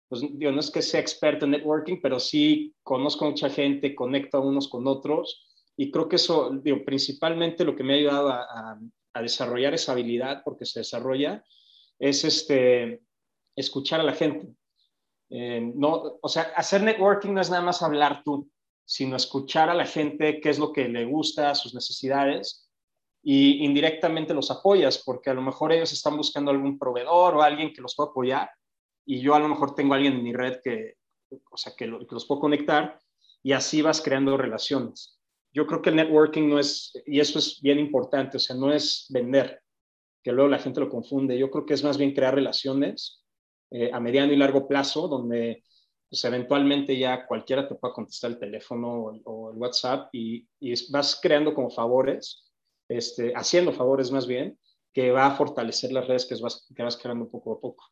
pues 0.08 0.22
digo, 0.22 0.52
no 0.52 0.60
es 0.60 0.72
que 0.72 0.82
sea 0.82 1.00
experto 1.00 1.46
en 1.46 1.52
networking, 1.52 2.00
pero 2.02 2.20
sí 2.20 2.74
conozco 2.84 3.26
a 3.26 3.30
mucha 3.30 3.50
gente, 3.50 3.96
conecto 3.96 4.38
a 4.38 4.42
unos 4.42 4.68
con 4.68 4.88
otros 4.88 5.46
y 5.78 5.92
creo 5.92 6.08
que 6.08 6.16
eso, 6.16 6.52
digo, 6.64 6.84
principalmente 6.86 7.66
lo 7.66 7.76
que 7.76 7.84
me 7.84 7.94
ha 7.94 7.98
ayudado 7.98 8.30
a, 8.30 8.80
a 9.16 9.22
desarrollar 9.22 9.74
esa 9.74 9.94
habilidad, 9.94 10.42
porque 10.44 10.66
se 10.66 10.80
desarrolla, 10.80 11.44
es 11.98 12.26
este, 12.26 13.02
escuchar 13.56 14.02
a 14.02 14.04
la 14.04 14.14
gente. 14.14 14.54
Eh, 15.30 15.72
no, 15.74 16.20
o 16.22 16.30
sea, 16.30 16.54
hacer 16.56 16.84
networking 16.84 17.34
no 17.34 17.42
es 17.42 17.50
nada 17.50 17.64
más 17.64 17.82
hablar 17.82 18.22
tú, 18.24 18.52
sino 18.86 19.16
escuchar 19.16 19.70
a 19.70 19.74
la 19.74 19.86
gente 19.86 20.40
qué 20.40 20.50
es 20.50 20.60
lo 20.60 20.72
que 20.72 20.88
le 20.88 21.06
gusta, 21.06 21.56
sus 21.56 21.74
necesidades, 21.74 22.70
y 23.24 23.66
indirectamente 23.66 24.36
los 24.36 24.52
apoyas, 24.52 25.02
porque 25.04 25.32
a 25.32 25.34
lo 25.34 25.42
mejor 25.42 25.72
ellos 25.72 25.92
están 25.92 26.16
buscando 26.16 26.52
algún 26.52 26.78
proveedor 26.78 27.36
o 27.36 27.42
alguien 27.42 27.74
que 27.74 27.82
los 27.82 27.96
pueda 27.96 28.12
apoyar, 28.12 28.50
y 29.06 29.22
yo 29.22 29.34
a 29.34 29.40
lo 29.40 29.48
mejor 29.48 29.74
tengo 29.74 29.96
alguien 29.96 30.14
en 30.14 30.24
mi 30.24 30.34
red 30.34 30.60
que, 30.64 30.94
o 31.50 31.58
sea, 31.58 31.74
que, 31.76 31.88
los 31.88 32.26
puedo 32.26 32.40
conectar, 32.40 33.00
y 33.42 33.54
así 33.54 33.82
vas 33.82 34.02
creando 34.02 34.38
relaciones. 34.38 35.20
Yo 35.52 35.66
creo 35.66 35.82
que 35.82 35.90
el 35.90 35.96
networking 35.96 36.50
no 36.50 36.60
es, 36.60 36.94
y 37.06 37.20
eso 37.20 37.40
es 37.40 37.60
bien 37.62 37.80
importante, 37.80 38.38
o 38.38 38.40
sea, 38.40 38.56
no 38.56 38.72
es 38.72 39.08
vender, 39.10 39.62
que 40.24 40.32
luego 40.32 40.50
la 40.50 40.60
gente 40.60 40.80
lo 40.80 40.90
confunde. 40.90 41.38
Yo 41.38 41.50
creo 41.52 41.66
que 41.66 41.76
es 41.76 41.84
más 41.84 41.98
bien 41.98 42.14
crear 42.14 42.34
relaciones 42.34 43.24
eh, 43.72 43.92
a 43.94 44.00
mediano 44.00 44.34
y 44.34 44.38
largo 44.38 44.68
plazo, 44.68 45.08
donde 45.08 45.64
pues, 46.10 46.24
eventualmente 46.26 46.98
ya 46.98 47.26
cualquiera 47.26 47.68
te 47.68 47.76
pueda 47.76 47.94
contestar 47.94 48.32
el 48.32 48.40
teléfono 48.40 49.12
o, 49.24 49.52
el 49.52 49.58
WhatsApp 49.58 50.10
y, 50.14 50.48
vas 50.90 51.20
creando 51.22 51.54
como 51.54 51.70
favores, 51.70 52.52
este, 52.88 53.34
haciendo 53.36 53.74
favores 53.74 54.12
más 54.12 54.28
bien, 54.28 54.58
que 54.94 55.12
va 55.12 55.26
a 55.28 55.36
fortalecer 55.36 55.92
las 55.92 56.08
redes 56.08 56.26
que 56.26 56.36
vas, 56.36 56.66
que 56.74 56.84
vas 56.84 56.98
creando 56.98 57.30
poco 57.30 57.54
a 57.54 57.60
poco. 57.60 57.86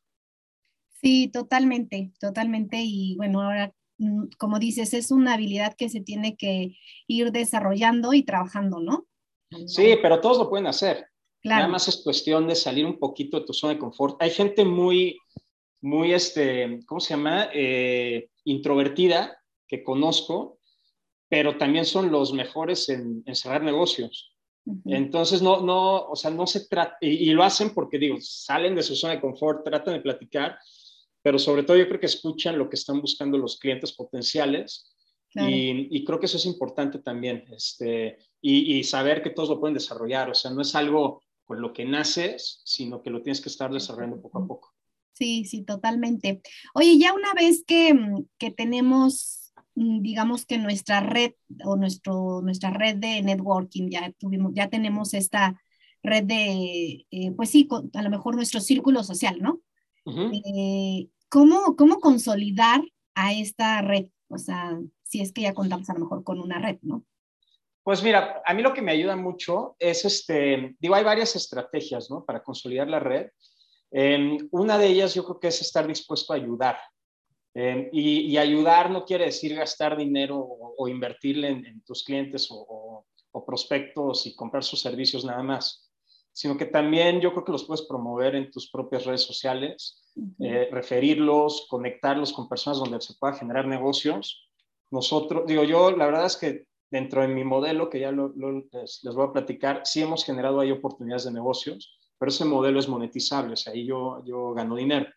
Sí, 1.01 1.27
totalmente, 1.27 2.13
totalmente. 2.20 2.82
Y 2.82 3.15
bueno, 3.17 3.41
ahora, 3.41 3.74
mm, 3.98 4.27
como 4.38 4.58
dices, 4.58 4.93
es 4.93 5.12
una 5.12 5.34
habilidad 5.34 5.74
que 5.74 5.89
se 5.89 6.00
tiene 6.00 6.38
que 6.38 6.77
ir 7.08 7.32
desarrollando 7.34 8.13
y 8.13 8.24
trabajando, 8.24 8.79
¿no? 8.79 9.05
Sí, 9.67 9.96
pero 10.01 10.22
todos 10.22 10.38
lo 10.38 10.50
pueden 10.50 10.67
hacer. 10.67 11.05
Nada 11.43 11.67
más 11.67 11.89
es 11.89 11.98
cuestión 11.98 12.48
de 12.48 12.55
salir 12.55 12.86
un 12.86 12.98
poquito 12.98 13.38
de 13.38 13.46
tu 13.46 13.53
zona 13.53 13.74
de 13.74 13.79
confort. 13.79 14.15
Hay 14.22 14.29
gente 14.29 14.63
muy, 14.63 15.17
muy, 15.84 16.13
este, 16.13 16.80
¿cómo 16.86 17.02
se 17.02 17.13
llama? 17.13 17.50
Eh, 17.54 18.30
introvertida 18.46 19.38
que 19.68 19.84
conozco, 19.84 20.60
pero 21.28 21.58
también 21.58 21.86
son 21.86 22.10
los 22.10 22.32
mejores 22.34 22.88
en, 22.88 23.24
cerrar 23.36 23.63
negocios. 23.63 24.34
Entonces, 24.86 25.42
no, 25.42 25.60
no, 25.60 26.06
o 26.06 26.16
sea, 26.16 26.32
no 26.32 26.48
se 26.48 26.68
trata, 26.68 26.96
y, 27.02 27.30
lo 27.32 27.44
hacen 27.44 27.72
porque, 27.74 28.00
digo, 28.00 28.16
salen 28.22 28.75
de 28.75 28.84
su 28.84 28.96
zona 28.96 29.16
de 29.16 29.20
confort, 29.20 29.66
tratan 29.66 29.96
de 29.96 30.00
platicar, 30.00 30.58
pero 31.22 31.38
sobre 31.38 31.63
todo 31.63 31.75
yo 31.75 31.88
creo 31.90 32.00
que 32.00 32.06
escuchan 32.06 32.58
lo 32.58 32.70
que 32.70 32.78
están 32.78 33.02
buscando 33.02 33.38
los 33.38 33.60
clientes 33.60 33.92
potenciales 33.92 34.96
y, 35.34 35.98
y, 35.98 36.06
creo 36.06 36.18
que 36.18 36.28
eso 36.28 36.38
es 36.38 36.46
importante 36.46 37.00
también, 37.00 37.44
este, 37.52 38.20
y, 38.40 38.78
y, 38.78 38.84
saber 38.86 39.22
que 39.22 39.32
todos 39.32 39.50
lo 39.50 39.60
pueden 39.60 39.74
desarrollar, 39.74 40.30
o 40.30 40.34
sea, 40.34 40.52
no 40.52 40.62
es 40.62 40.74
algo 40.75 41.24
con 41.44 41.60
lo 41.62 41.74
que 41.74 41.84
naces, 41.84 42.62
sino 42.63 43.02
que 43.02 43.10
lo 43.10 43.22
tienes 43.22 43.42
que 43.42 43.50
estar 43.50 43.70
desarrollando 43.70 44.22
poco 44.22 44.40
a 44.40 44.48
poco. 44.48 44.74
Sí, 45.13 45.46
sí, 45.46 45.63
totalmente. 45.63 46.41
Oye, 46.74 46.98
ya 46.98 47.13
una 47.13 47.34
vez 47.34 47.63
que, 47.65 47.93
mm, 47.93 48.25
que 48.38 48.51
tenemos, 48.51 49.53
mm, 49.75 50.01
digamos 50.01 50.46
que 50.46 50.58
nuestra 50.58 51.01
red 51.01 51.34
o 51.63 51.75
nuestro, 51.75 52.41
nuestra 52.41 52.72
red 52.72 52.98
de 52.98 53.22
networking, 53.22 53.89
ya 53.89 54.12
tuvimos, 54.20 54.53
ya 54.55 54.70
tenemos 54.70 55.13
esta 55.13 55.60
red 56.01 56.24
de, 56.25 57.05
eh, 57.12 57.32
pues 57.36 57.50
sí, 57.50 57.67
a 57.93 58.01
lo 58.01 58.10
mejor 58.10 58.36
nuestro 58.36 58.60
círculo 58.60 59.03
social, 59.03 59.39
¿no? 59.39 59.62
Eh, 60.05 61.08
¿cómo, 61.29 61.77
¿Cómo 61.77 62.00
consolidar 62.00 62.82
a 63.15 63.34
esta 63.34 63.82
red? 63.82 64.08
O 64.27 64.38
sea, 64.38 64.77
si 65.03 65.22
es 65.22 65.32
que 65.32 65.43
ya 65.43 65.53
contamos 65.53 65.89
a 65.89 65.93
lo 65.93 66.01
mejor 66.01 66.24
con 66.24 66.39
una 66.39 66.60
red, 66.60 66.79
¿no? 66.82 67.05
Pues 67.84 68.01
mira, 68.01 68.41
a 68.46 68.53
mí 68.53 68.62
lo 68.62 68.74
que 68.74 68.82
me 68.82 68.93
ayuda 68.93 69.15
mucho 69.15 69.75
es, 69.77 70.05
este, 70.05 70.75
digo, 70.79 70.96
hay 70.96 71.03
varias 71.03 71.36
estrategias, 71.36 72.10
¿no? 72.10 72.25
Para 72.25 72.41
consolidar 72.41 72.88
la 72.88 73.00
red. 73.00 73.27
Em, 73.95 74.50
una 74.50 74.79
de 74.79 74.88
ellas 74.88 75.13
yo 75.13 75.23
creo 75.23 75.39
que 75.39 75.50
es 75.50 75.62
estar 75.62 75.85
dispuesto 75.85 76.33
a 76.33 76.35
ayudar. 76.35 76.77
Em, 77.53 77.89
y, 77.93 78.35
ayudar 78.38 78.89
no 78.89 79.05
quiere 79.05 79.25
decir 79.25 79.55
gastar 79.55 79.95
dinero 79.95 80.39
o, 80.39 80.88
invertirle 80.88 81.50
en, 81.50 81.83
tus 81.83 82.03
clientes 82.03 82.47
o, 82.50 83.05
prospectos 83.45 84.25
y 84.25 84.35
comprar 84.35 84.63
sus 84.63 84.81
servicios 84.81 85.23
nada 85.25 85.43
más, 85.43 85.91
sino 86.31 86.57
que 86.57 86.65
también 86.65 87.19
yo 87.19 87.31
creo 87.31 87.45
que 87.45 87.51
los 87.51 87.65
puedes 87.65 87.83
promover 87.83 88.35
en 88.35 88.50
tus 88.50 88.69
propias 88.71 89.05
redes 89.05 89.21
sociales, 89.21 90.03
eh, 90.39 90.69
referirlos, 90.71 91.67
conectarlos 91.69 92.33
con 92.33 92.50
personas 92.50 92.79
donde 92.79 93.01
se 93.01 93.13
pueda 93.15 93.33
generar 93.33 93.67
negocios. 93.67 94.50
Nosotros, 94.89 95.43
digo 95.45 95.63
yo, 95.63 95.91
la 95.91 96.05
verdad 96.05 96.25
es 96.25 96.38
que 96.38 96.65
dentro 96.89 97.21
de 97.21 97.27
mi 97.27 97.43
modelo, 97.43 97.89
que 97.89 98.00
ya 98.00 98.12
les, 98.12 99.15
voy 99.15 99.27
a 99.27 99.33
platicar, 99.33 99.81
sí 99.83 100.01
hemos 100.01 100.23
generado 100.23 100.59
ahí 100.59 100.71
oportunidades 100.71 101.25
de 101.25 101.31
negocios, 101.31 101.97
pero 102.24 102.32
ese 102.32 102.46
modelo 102.46 102.80
es 102.80 102.88
monetizable, 102.88 103.51
o 103.51 103.58
sea, 103.58 103.74
ahí 103.74 103.86
yo, 103.86 104.24
yo 104.24 104.53
gano 104.53 104.77
dinero. 104.77 105.08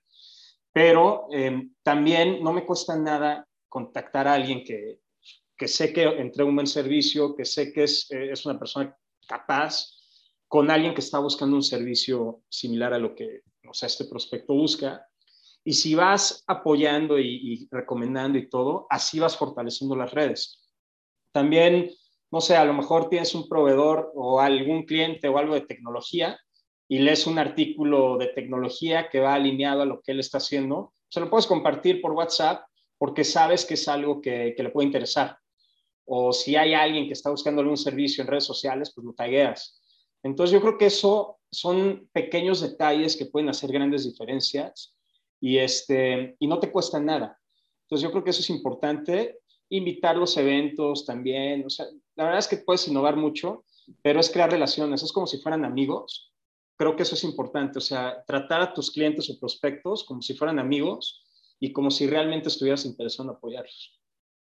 Pero 0.72 1.28
em, 1.30 1.72
también 1.80 2.42
no 2.42 2.52
me 2.52 2.66
cuesta 2.66 2.96
nada 2.96 3.46
contactar 3.68 4.26
a 4.26 4.34
alguien 4.34 4.64
que, 4.64 5.02
que 5.56 5.68
sé 5.68 5.92
que 5.92 6.02
entrega 6.02 6.48
un 6.48 6.56
buen 6.56 6.66
servicio, 6.66 7.36
que 7.36 7.44
sé 7.44 7.72
que 7.72 7.84
es, 7.84 8.10
eh, 8.10 8.32
es 8.32 8.44
una 8.44 8.58
persona 8.58 8.98
capaz, 9.24 9.88
con 10.48 10.68
alguien 10.68 10.94
que 10.94 11.00
está 11.00 11.20
buscando 11.20 11.54
un 11.54 11.62
servicio 11.62 12.42
similar 12.48 12.92
a 12.92 12.98
lo 12.98 13.14
que 13.14 13.42
o 13.68 13.72
sea, 13.72 13.86
este 13.86 14.06
prospecto 14.06 14.54
busca. 14.54 15.06
Y 15.62 15.74
si 15.74 15.94
vas 15.94 16.42
apoyando 16.48 17.20
y, 17.20 17.28
y 17.28 17.68
recomendando 17.70 18.36
y 18.36 18.48
todo, 18.48 18.88
así 18.90 19.20
vas 19.20 19.36
fortaleciendo 19.36 19.94
las 19.94 20.10
redes. 20.10 20.68
También, 21.30 21.88
no 22.32 22.40
sé, 22.40 22.56
a 22.56 22.64
lo 22.64 22.74
mejor 22.74 23.08
tienes 23.08 23.32
un 23.36 23.48
proveedor 23.48 24.10
o 24.16 24.40
algún 24.40 24.86
cliente 24.86 25.28
o 25.28 25.38
algo 25.38 25.54
de 25.54 25.60
tecnología 25.60 26.36
y 26.88 26.98
lees 26.98 27.26
un 27.26 27.38
artículo 27.38 28.16
de 28.16 28.28
tecnología 28.28 29.08
que 29.08 29.20
va 29.20 29.34
alineado 29.34 29.82
a 29.82 29.86
lo 29.86 30.00
que 30.00 30.12
él 30.12 30.20
está 30.20 30.38
haciendo, 30.38 30.92
se 31.08 31.20
lo 31.20 31.30
puedes 31.30 31.46
compartir 31.46 32.00
por 32.00 32.12
WhatsApp 32.12 32.64
porque 32.98 33.24
sabes 33.24 33.64
que 33.64 33.74
es 33.74 33.88
algo 33.88 34.20
que, 34.20 34.54
le 34.56 34.70
puede 34.70 34.86
interesar. 34.86 35.38
O 36.04 36.32
si 36.32 36.56
hay 36.56 36.74
alguien 36.74 37.06
que 37.06 37.12
está 37.12 37.30
buscando 37.30 37.60
algún 37.60 37.76
servicio 37.76 38.22
en 38.22 38.28
redes 38.28 38.44
sociales, 38.44 38.92
pues 38.94 39.04
lo 39.04 39.12
tagueas. 39.12 39.80
Entonces 40.22 40.52
yo 40.52 40.60
creo 40.60 40.78
que 40.78 40.86
eso 40.86 41.38
son 41.50 42.08
pequeños 42.12 42.60
detalles 42.60 43.16
que 43.16 43.26
pueden 43.26 43.48
hacer 43.48 43.70
grandes 43.70 44.04
diferencias 44.04 44.96
y, 45.40 45.58
este, 45.58 46.36
y 46.38 46.46
no 46.46 46.58
te 46.58 46.70
cuesta 46.70 47.00
nada. 47.00 47.38
Entonces 47.82 48.02
yo 48.02 48.10
creo 48.10 48.24
que 48.24 48.30
eso 48.30 48.40
es 48.40 48.50
importante 48.50 49.38
invitar 49.68 50.16
los 50.16 50.36
eventos 50.36 51.04
también, 51.04 51.64
o 51.66 51.70
sea, 51.70 51.86
la 52.14 52.24
verdad 52.24 52.38
es 52.38 52.48
que 52.48 52.58
puedes 52.58 52.86
innovar 52.88 53.16
mucho, 53.16 53.64
pero 54.02 54.20
es 54.20 54.30
crear 54.30 54.50
relaciones, 54.50 55.02
es 55.02 55.12
como 55.12 55.26
si 55.26 55.38
fueran 55.38 55.64
amigos. 55.64 56.32
Creo 56.76 56.96
que 56.96 57.02
eso 57.02 57.14
es 57.14 57.24
importante, 57.24 57.78
o 57.78 57.82
sea, 57.82 58.22
tratar 58.26 58.60
a 58.60 58.74
tus 58.74 58.90
clientes 58.90 59.30
o 59.30 59.38
prospectos 59.38 60.04
como 60.04 60.22
si 60.22 60.34
fueran 60.34 60.58
amigos 60.58 61.24
y 61.58 61.72
como 61.72 61.90
si 61.90 62.06
realmente 62.06 62.48
estuvieras 62.48 62.84
interesado 62.84 63.30
en 63.30 63.36
apoyarlos. 63.36 63.98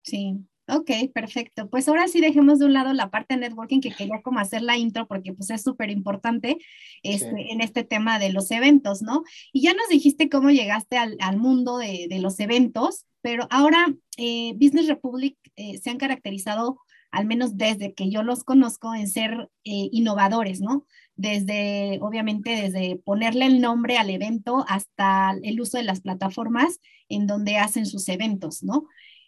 Sí, 0.03 0.37
Ok, 0.73 0.91
perfecto. 1.13 1.69
Pues 1.69 1.89
ahora 1.89 2.07
sí 2.07 2.21
dejemos 2.21 2.59
de 2.59 2.67
un 2.67 2.73
lado 2.73 2.93
la 2.93 3.11
parte 3.11 3.35
de 3.35 3.41
networking 3.41 3.81
que 3.81 3.91
quería 3.91 4.23
como 4.23 4.39
hacer 4.39 4.63
la 4.63 4.77
intro 4.77 5.07
porque 5.09 5.33
pues 5.33 5.51
es 5.51 5.63
súper 5.63 5.91
importante 5.91 6.59
este, 7.03 7.53
en 7.53 7.61
este 7.61 7.83
tema 7.83 8.19
de 8.19 8.33
los 8.33 8.51
eventos, 8.51 9.03
¿no? 9.03 9.25
Y 9.53 9.63
ya 9.63 9.75
nos 9.75 9.89
dijiste 9.89 10.29
cómo 10.29 10.51
llegaste 10.51 10.97
al, 10.97 11.37
mundo 11.39 11.79
de, 11.79 12.19
los 12.21 12.39
eventos, 12.39 13.07
pero 13.21 13.49
ahora 13.51 13.93
eh, 14.17 14.53
Business 14.55 14.87
Republic 14.87 15.37
eh, 15.57 15.79
se 15.79 15.91
han 15.91 15.99
caracterizado, 15.99 16.79
al 17.11 17.27
menos 17.27 17.57
desde 17.57 17.95
que 17.95 18.11
yo 18.11 18.23
los 18.23 18.45
conozco, 18.45 18.95
en 18.95 19.09
ser 19.09 19.49
eh, 19.65 19.89
innovadores, 19.91 20.61
¿no? 20.61 20.87
Desde, 21.21 21.99
obviamente, 22.01 22.49
desde 22.51 22.97
ponerle 22.97 23.45
el 23.45 23.61
nombre 23.61 23.99
al 23.99 24.09
evento 24.09 24.65
hasta 24.67 25.37
el 25.43 25.61
uso 25.61 25.77
de 25.77 25.85
las 25.85 26.01
plataformas 26.01 26.81
en 27.11 27.27
donde 27.27 27.59
hacen 27.59 27.85
sus 27.85 28.09
eventos, 28.09 28.63
¿no? 28.63 28.87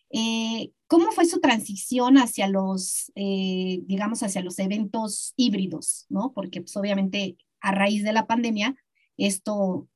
Eh, 0.09 0.71
¿Cómo 0.87 1.13
fue 1.13 1.27
su 1.27 1.39
transición 1.39 2.17
hacia 2.17 2.49
los, 2.49 3.13
eh, 3.15 3.81
digamos, 3.83 4.23
hacia 4.23 4.41
los 4.41 4.59
eventos 4.59 5.35
híbridos? 5.37 6.07
¿no? 6.09 6.33
Porque 6.35 6.63
pues, 6.63 6.75
obviamente 6.79 7.37
a 7.61 7.73
raíz 7.73 8.03
de 8.05 8.15
la 8.15 8.27
pandemia 8.27 8.75
esto 9.19 9.87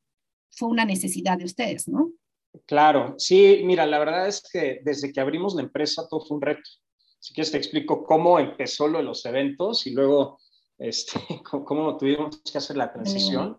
fue 0.50 0.68
una 0.68 0.84
necesidad 0.84 1.38
de 1.38 1.44
ustedes, 1.44 1.88
¿no? 1.88 2.12
Claro, 2.66 3.14
sí, 3.16 3.62
mira, 3.64 3.86
la 3.86 3.98
verdad 3.98 4.28
es 4.28 4.42
que 4.50 4.80
desde 4.84 5.12
que 5.12 5.20
abrimos 5.20 5.54
la 5.54 5.62
empresa 5.62 6.06
todo 6.10 6.20
fue 6.20 6.36
un 6.36 6.42
reto. 6.42 6.68
Si 7.20 7.32
quieres 7.32 7.52
te 7.52 7.58
explico 7.58 8.04
cómo 8.04 8.38
empezó 8.38 8.86
lo 8.86 8.98
de 8.98 9.04
los 9.04 9.24
eventos 9.24 9.86
y 9.86 9.92
luego 9.92 10.38
este, 10.78 11.21
cómo 11.64 11.97
tuvimos 11.97 12.40
que 12.42 12.59
hacer 12.59 12.76
la 12.76 12.92
transición. 12.92 13.59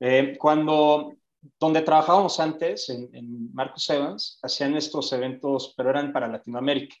Eh, 0.00 0.36
cuando 0.38 1.14
donde 1.60 1.82
trabajábamos 1.82 2.40
antes, 2.40 2.88
en, 2.88 3.52
Marcos 3.52 3.88
Evans, 3.90 4.38
hacían 4.42 4.76
estos 4.76 5.12
eventos, 5.12 5.74
pero 5.76 5.90
eran 5.90 6.12
para 6.12 6.28
Latinoamérica. 6.28 6.96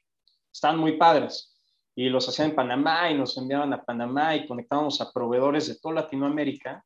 Estaban 0.52 0.78
muy 0.78 0.96
padres. 0.96 1.50
y 1.96 2.08
los 2.08 2.28
hacían 2.28 2.50
en 2.50 2.56
Panamá 2.56 3.08
y 3.08 3.14
nos 3.14 3.36
enviaban 3.38 3.72
a 3.72 3.84
Panamá 3.84 4.34
y 4.34 4.48
conectábamos 4.48 5.00
a 5.00 5.12
proveedores 5.12 5.68
de 5.68 5.76
toda 5.76 5.94
Latinoamérica 5.94 6.84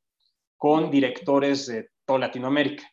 con 0.59 0.91
directores 0.91 1.67
de 1.67 1.89
toda 2.05 2.19
Latinoamérica. 2.19 2.85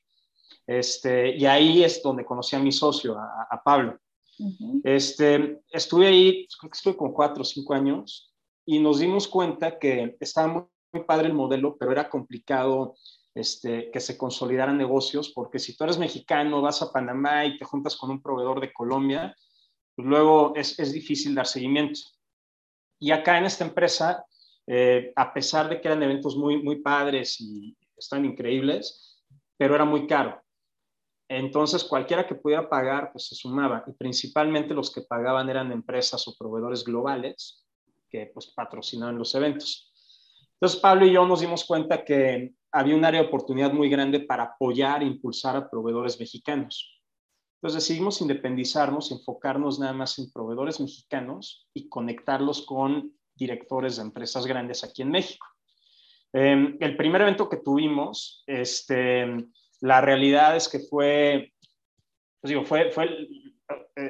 Este, 0.65 1.35
y 1.35 1.45
ahí 1.45 1.83
es 1.83 2.01
donde 2.01 2.23
conocí 2.23 2.55
a 2.55 2.59
mi 2.59 2.71
socio, 2.71 3.17
a, 3.17 3.61
Pablo. 3.63 3.99
este, 4.83 5.61
estuve 5.69 6.07
ahí, 6.07 6.47
creo 6.59 6.71
que 6.71 6.77
estuve 6.77 6.95
con 6.95 7.11
cuatro 7.11 7.41
o 7.41 7.45
cinco 7.45 7.73
años 7.73 8.33
y 8.65 8.79
nos 8.79 8.99
dimos 8.99 9.27
cuenta 9.27 9.77
que 9.77 10.17
estaba 10.19 10.47
muy, 10.47 11.03
padre 11.05 11.27
el 11.27 11.33
modelo, 11.33 11.75
pero 11.77 11.91
era 11.91 12.09
complicado 12.09 12.95
este, 13.33 13.91
que 13.91 13.99
se 13.99 14.17
consolidaran 14.17 14.77
negocios, 14.77 15.33
porque 15.35 15.59
si 15.59 15.75
tú 15.75 15.83
eres 15.83 15.97
mexicano, 15.97 16.61
vas 16.61 16.81
a 16.81 16.91
Panamá 16.91 17.45
y 17.45 17.57
te 17.57 17.65
juntas 17.65 17.97
con 17.97 18.11
un 18.11 18.21
proveedor 18.21 18.61
de 18.61 18.71
Colombia, 18.71 19.35
pues 19.93 20.07
luego 20.07 20.53
es, 20.55 20.79
es 20.79 20.93
difícil 20.93 21.35
dar 21.35 21.47
seguimiento. 21.47 21.99
Y 22.97 23.11
acá 23.11 23.37
en 23.37 23.43
esta 23.43 23.65
empresa, 23.65 24.25
eh, 24.67 25.11
a 25.17 25.33
pesar 25.33 25.67
de 25.67 25.81
que 25.81 25.87
eran 25.89 26.01
eventos 26.01 26.37
muy, 26.37 26.63
muy 26.63 26.77
padres 26.77 27.41
y 27.41 27.75
están 27.97 28.23
increíbles, 28.23 29.21
pero 29.57 29.75
era 29.75 29.83
muy 29.83 30.07
caro. 30.07 30.41
Entonces, 31.27 31.83
cualquiera 31.83 32.25
que 32.25 32.35
pudiera 32.35 32.69
pagar, 32.69 33.11
pues 33.11 33.27
se 33.27 33.35
sumaba. 33.35 33.83
Y 33.85 33.91
principalmente 33.91 34.73
los 34.73 34.93
que 34.93 35.01
pagaban 35.01 35.49
eran 35.49 35.73
empresas 35.73 36.25
o 36.27 36.35
proveedores 36.37 36.85
globales 36.85 37.64
que 38.15 38.31
pues 38.33 38.47
patrocinaban 38.47 39.17
los 39.17 39.35
eventos. 39.35 39.91
Entonces, 40.53 40.79
Pablo 40.79 41.05
y 41.05 41.11
yo 41.11 41.25
nos 41.27 41.41
dimos 41.41 41.65
cuenta 41.65 42.05
que 42.05 42.53
había 42.71 42.95
un 42.95 43.03
área 43.03 43.21
de 43.21 43.27
oportunidad 43.27 43.73
muy 43.73 43.89
grande 43.89 44.21
para 44.21 44.43
apoyar 44.43 45.01
e 45.01 45.05
impulsar 45.05 45.55
a 45.55 45.69
proveedores 45.69 46.19
mexicanos. 46.19 47.01
Entonces 47.55 47.83
decidimos 47.83 48.21
independizarnos, 48.21 49.11
enfocarnos 49.11 49.79
nada 49.79 49.93
más 49.93 50.19
en 50.19 50.31
proveedores 50.31 50.79
mexicanos 50.79 51.67
y 51.73 51.89
conectarlos 51.89 52.65
con 52.65 53.13
directores 53.33 53.97
de 53.97 54.03
empresas 54.03 54.45
grandes 54.45 54.83
aquí 54.83 55.01
en 55.01 55.11
México. 55.11 55.47
Em, 56.31 56.77
el 56.79 56.95
primer 56.95 57.21
evento 57.21 57.49
que 57.49 57.57
tuvimos, 57.57 58.43
este, 58.45 59.25
la 59.81 60.01
realidad 60.01 60.55
es 60.55 60.67
que 60.69 60.79
fue, 60.79 61.53
pues 62.41 62.49
digo, 62.49 62.65
fue, 62.65 62.91
fue, 62.91 63.09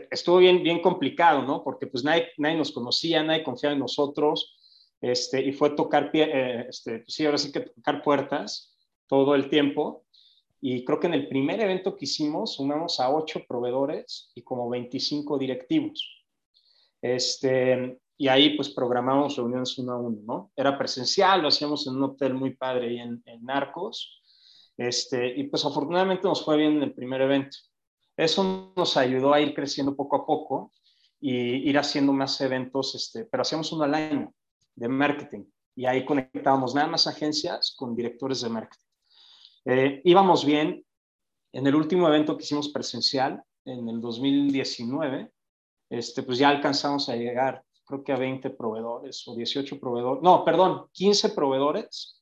estuvo 0.10 0.38
bien, 0.38 0.64
bien 0.64 0.82
complicado, 0.82 1.44
¿no? 1.44 1.64
Porque 1.64 1.88
pues 1.88 2.04
nadie, 2.04 2.30
nadie 2.38 2.58
nos 2.58 2.72
conocía, 2.72 3.24
nadie 3.24 3.44
confiaba 3.44 3.74
en 3.74 3.80
nosotros, 3.80 4.56
este, 5.02 5.42
y 5.42 5.52
fue 5.52 5.72
tocar, 5.72 6.10
eh, 6.14 6.66
este, 6.70 7.00
pues 7.00 7.14
sí, 7.14 7.26
ahora 7.26 7.38
sí 7.38 7.52
que 7.52 7.62
tocar 7.62 8.02
puertas 8.02 8.76
todo 9.08 9.36
el 9.36 9.50
tiempo. 9.50 10.06
Y 10.62 10.84
creo 10.84 11.00
que 11.00 11.08
en 11.08 11.14
el 11.14 11.28
primer 11.28 11.60
evento 11.60 11.96
que 11.96 12.06
hicimos 12.06 12.56
sumamos 12.56 13.00
a 13.00 13.14
ocho 13.14 13.42
proveedores 13.48 14.32
y 14.34 14.42
como 14.42 14.68
25 14.70 15.38
directivos. 15.38 16.26
Este, 17.02 18.00
y 18.18 18.28
ahí 18.30 18.56
pues 18.56 18.70
programamos 18.70 19.36
reuniones 19.36 19.78
uno 19.78 19.92
a 19.92 19.98
uno, 19.98 20.22
¿no? 20.26 20.52
Era 20.56 20.78
presencial, 20.78 21.42
lo 21.42 21.50
hacíamos 21.50 21.86
en 21.86 21.98
un 21.98 22.04
hotel 22.04 22.34
muy 22.34 22.56
padre 22.56 22.88
ahí 22.88 22.98
en, 22.98 23.22
en 23.26 23.44
Narcos. 23.44 24.24
Este, 24.78 25.38
y 25.38 25.44
pues 25.44 25.64
afortunadamente 25.66 26.28
nos 26.28 26.44
fue 26.44 26.58
bien 26.58 26.78
en 26.78 26.84
el 26.84 26.94
primer 26.94 27.22
evento. 27.22 27.58
Eso 28.18 28.74
nos 28.76 28.98
ayudó 28.98 29.34
a 29.34 29.42
ir 29.42 29.54
creciendo 29.54 29.96
poco 29.96 30.16
a 30.16 30.26
poco 30.26 30.72
y 31.20 31.70
ir 31.70 31.78
haciendo 31.78 32.14
más 32.14 32.40
eventos, 32.42 32.96
este, 32.96 33.26
pero 33.26 33.42
hacíamos 33.42 33.72
uno 33.72 33.84
al 33.84 33.96
año 33.96 34.34
de 34.76 34.88
marketing 34.88 35.46
y 35.76 35.86
ahí 35.86 36.06
conectábamos 36.06 36.74
nada 36.74 36.88
más 36.88 37.08
agencias 37.08 37.76
con 37.78 37.96
directores 37.96 38.42
de 38.42 38.50
marketing. 38.50 38.86
Eh, 39.66 40.02
íbamos 40.06 40.46
bien. 40.46 40.86
En 41.52 41.68
el 41.68 41.76
último 41.76 42.08
evento 42.08 42.38
que 42.38 42.44
hicimos 42.44 42.70
presencial, 42.70 43.44
en 43.66 43.90
el 43.90 44.00
2019, 44.00 45.32
este, 45.90 46.24
pues 46.24 46.38
ya 46.38 46.50
alcanzamos 46.50 47.10
a 47.10 47.16
llegar, 47.16 47.64
creo 47.86 48.04
que 48.04 48.12
a 48.12 48.18
20 48.18 48.50
proveedores 48.52 49.28
o 49.28 49.36
18 49.36 49.80
proveedores, 49.80 50.24
no, 50.24 50.44
perdón, 50.44 50.88
15 50.92 51.30
proveedores 51.30 52.22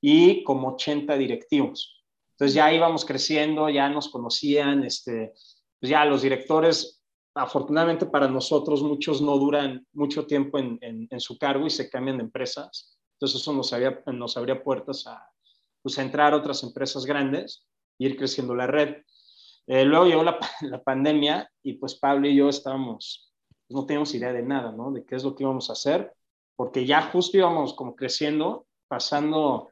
y 0.00 0.42
como 0.44 0.74
80 0.74 1.16
directivos. 1.16 2.01
Entonces 2.42 2.56
ya 2.56 2.74
íbamos 2.74 3.04
creciendo, 3.04 3.68
ya 3.68 3.88
nos 3.88 4.08
conocían, 4.08 4.82
este, 4.82 5.32
pues 5.78 5.90
ya 5.90 6.04
los 6.04 6.22
directores, 6.22 7.00
afortunadamente 7.36 8.06
para 8.06 8.26
nosotros, 8.26 8.82
muchos 8.82 9.22
no 9.22 9.38
duran 9.38 9.86
mucho 9.92 10.26
tiempo 10.26 10.58
en, 10.58 10.76
en, 10.80 11.20
su 11.20 11.38
cargo 11.38 11.68
y 11.68 11.70
se 11.70 11.88
cambian 11.88 12.16
de 12.16 12.24
empresas. 12.24 12.98
Entonces 13.12 13.40
eso 13.40 13.52
nos, 13.52 13.72
había, 13.72 14.02
nos 14.06 14.36
abría 14.36 14.60
puertas 14.60 15.06
a, 15.06 15.24
pues, 15.82 15.96
entrar 15.98 16.32
a 16.32 16.38
otras 16.38 16.64
empresas 16.64 17.06
grandes 17.06 17.64
e 17.96 18.06
ir 18.06 18.16
creciendo 18.16 18.56
la 18.56 18.66
red. 18.66 19.04
Eh, 19.68 19.84
luego 19.84 20.06
llegó 20.06 20.24
la, 20.24 20.36
la, 20.62 20.82
pandemia 20.82 21.48
y 21.62 21.74
pues 21.74 21.94
Pablo 21.94 22.26
y 22.26 22.34
yo 22.34 22.48
estábamos, 22.48 23.32
pues, 23.68 23.76
no 23.76 23.86
teníamos 23.86 24.12
idea 24.16 24.32
de 24.32 24.42
nada, 24.42 24.72
¿no? 24.72 24.90
De 24.90 25.04
qué 25.04 25.14
es 25.14 25.22
lo 25.22 25.36
que 25.36 25.44
íbamos 25.44 25.70
a 25.70 25.74
hacer, 25.74 26.12
porque 26.56 26.86
ya 26.86 27.02
justo 27.02 27.36
íbamos 27.36 27.72
como 27.74 27.94
creciendo, 27.94 28.66
pasando 28.88 29.68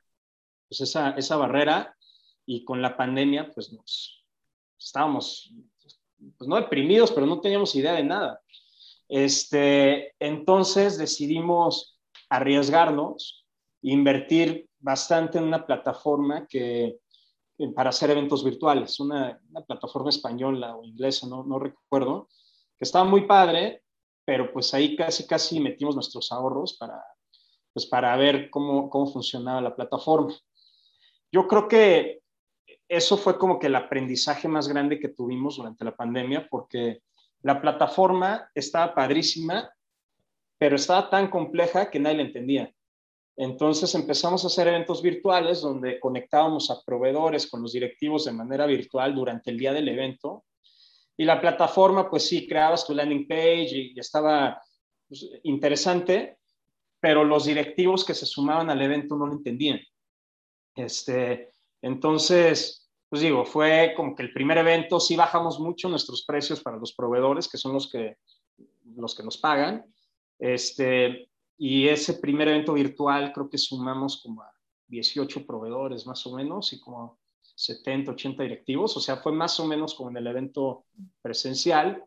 pues 0.69 0.83
esa, 0.83 1.11
esa 1.17 1.37
barrera 1.37 1.97
y 2.47 2.65
con 2.65 2.83
la 2.83 2.97
pandemia 2.97 3.51
pues 3.53 3.73
nos 3.73 4.25
estábamos, 4.79 5.53
pues 6.39 6.49
no 6.49 6.57
deprimidos, 6.57 7.13
pero 7.13 7.27
no 7.27 7.41
teníamos 7.41 7.75
idea 7.75 7.93
de 7.93 8.05
nada. 8.05 8.41
Este, 9.09 10.15
entonces 10.19 10.97
decidimos 10.97 11.99
arriesgarnos, 12.29 13.45
invertir 13.83 14.69
bastante 14.79 15.39
en 15.39 15.45
una 15.45 15.67
plataforma 15.67 16.47
que, 16.47 16.99
para 17.75 17.91
hacer 17.91 18.11
eventos 18.11 18.45
virtuales, 18.45 18.99
una, 19.01 19.41
plataforma 19.67 20.11
española 20.11 20.77
o 20.77 20.85
inglesa, 20.85 21.27
no, 21.27 21.45
no, 21.45 21.59
recuerdo, 21.59 22.29
que 22.79 22.85
estaba 22.85 23.05
muy 23.05 23.27
padre, 23.27 23.83
pero 24.25 24.53
pues 24.53 24.73
ahí 24.75 24.97
casi, 24.97 25.27
casi 25.27 25.61
metimos 25.61 25.95
nuestros 25.95 26.31
ahorros 26.33 26.77
para, 26.79 27.03
pues 27.73 27.87
para 27.87 28.17
ver 28.17 28.49
cómo, 28.49 28.89
cómo 28.89 29.07
funcionaba 29.07 29.61
la 29.61 29.75
plataforma. 29.75 30.35
Yo 31.33 31.47
creo 31.47 31.69
que 31.69 32.20
eso 32.91 33.17
fue 33.17 33.39
como 33.39 33.61
que 33.61 33.69
el 33.69 33.77
aprendizaje 33.77 34.49
más 34.49 34.67
grande 34.67 34.99
que 34.99 35.09
tuvimos 35.09 35.57
durante 35.57 35.85
la 35.85 35.95
pandemia, 35.95 36.49
porque 36.51 37.03
la 37.41 37.61
plataforma 37.61 38.51
estaba 38.53 38.93
padrísima, 38.97 39.73
pero 40.59 40.75
estaba 40.75 41.09
tan 41.09 41.31
compleja 41.31 41.89
que 41.89 42.01
nadie 42.01 42.17
la 42.17 42.23
entendía. 42.25 42.75
Entonces 43.37 43.95
empezamos 43.95 44.43
a 44.43 44.49
hacer 44.49 44.67
eventos 44.67 45.03
virtuales 45.03 45.61
donde 45.61 46.01
conectábamos 46.01 46.69
a 46.73 46.83
proveedores 46.85 47.49
con 47.49 47.63
los 47.63 47.73
directivos 47.73 48.25
de 48.25 48.33
manera 48.33 48.67
virtual 48.67 49.15
durante 49.15 49.53
el 49.53 49.59
día 49.59 49.73
del 49.73 49.89
evento. 49.89 50.45
Y 51.17 51.25
la 51.25 51.41
plataforma, 51.41 52.11
pues 52.11 52.27
sí, 52.27 52.49
creabas 52.49 52.85
tu 52.85 52.93
landing 52.93 53.29
page 53.29 53.69
y, 53.71 54.01
estaba 54.01 54.61
pues, 55.07 55.31
interesante, 55.45 56.39
pero 56.99 57.23
los 57.23 57.45
directivos 57.45 58.05
que 58.05 58.15
se 58.15 58.27
sumaban 58.27 58.69
al 58.69 58.83
evento 58.83 59.15
no 59.15 59.27
lo 59.27 59.35
entendían. 59.35 59.81
Este, 60.75 61.50
entonces, 61.83 62.91
pues 63.09 63.23
digo, 63.23 63.45
fue 63.45 63.93
como 63.97 64.15
que 64.15 64.23
el 64.23 64.33
primer 64.33 64.59
evento, 64.59 65.01
sí 65.01 65.17
bajamos 65.17 65.59
mucho 65.59 65.89
nuestros 65.89 66.25
precios 66.25 66.61
para 66.61 66.77
los 66.77 66.93
proveedores, 66.93 67.49
que 67.49 67.59
son 67.59 67.73
los 67.73 67.91
que, 67.91 68.17
los 68.97 69.15
que 69.15 69.23
nos 69.23 69.39
pagan. 69.39 69.85
Este, 70.39 71.29
y 71.59 71.89
ese 71.89 72.15
primer 72.15 72.49
evento 72.49 72.73
virtual 72.73 73.33
creo 73.33 73.49
que 73.49 73.59
sumamos 73.59 74.23
como 74.23 74.43
a 74.43 74.53
18 74.89 75.47
proveedores 75.47 76.07
más 76.07 76.27
o 76.27 76.35
menos 76.35 76.73
y 76.73 76.81
como 76.81 77.19
70, 77.55 78.13
80 78.13 78.43
directivos. 78.43 78.97
O 78.97 79.01
sea, 79.01 79.17
fue 79.17 79.33
más 79.33 79.59
o 79.61 79.67
menos 79.67 79.95
como 79.95 80.11
en 80.11 80.17
el 80.17 80.27
evento 80.27 80.85
presencial. 81.23 82.05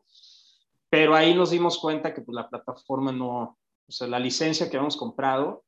Pero 0.89 1.15
ahí 1.15 1.33
nos 1.33 1.49
dimos 1.49 1.79
cuenta 1.79 2.13
que 2.13 2.21
pues, 2.21 2.35
la 2.35 2.47
plataforma 2.47 3.11
no, 3.11 3.57
o 3.87 3.91
sea, 3.91 4.07
la 4.07 4.19
licencia 4.19 4.69
que 4.69 4.77
habíamos 4.77 4.95
comprado, 4.95 5.63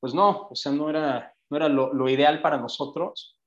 pues 0.00 0.14
no, 0.14 0.48
o 0.50 0.54
sea, 0.54 0.72
no 0.72 0.88
era, 0.88 1.33
no 1.50 1.56
era 1.56 1.68
lo, 1.68 2.08
ideal 2.08 2.42
para 2.42 2.58
nosotros. 2.58 3.38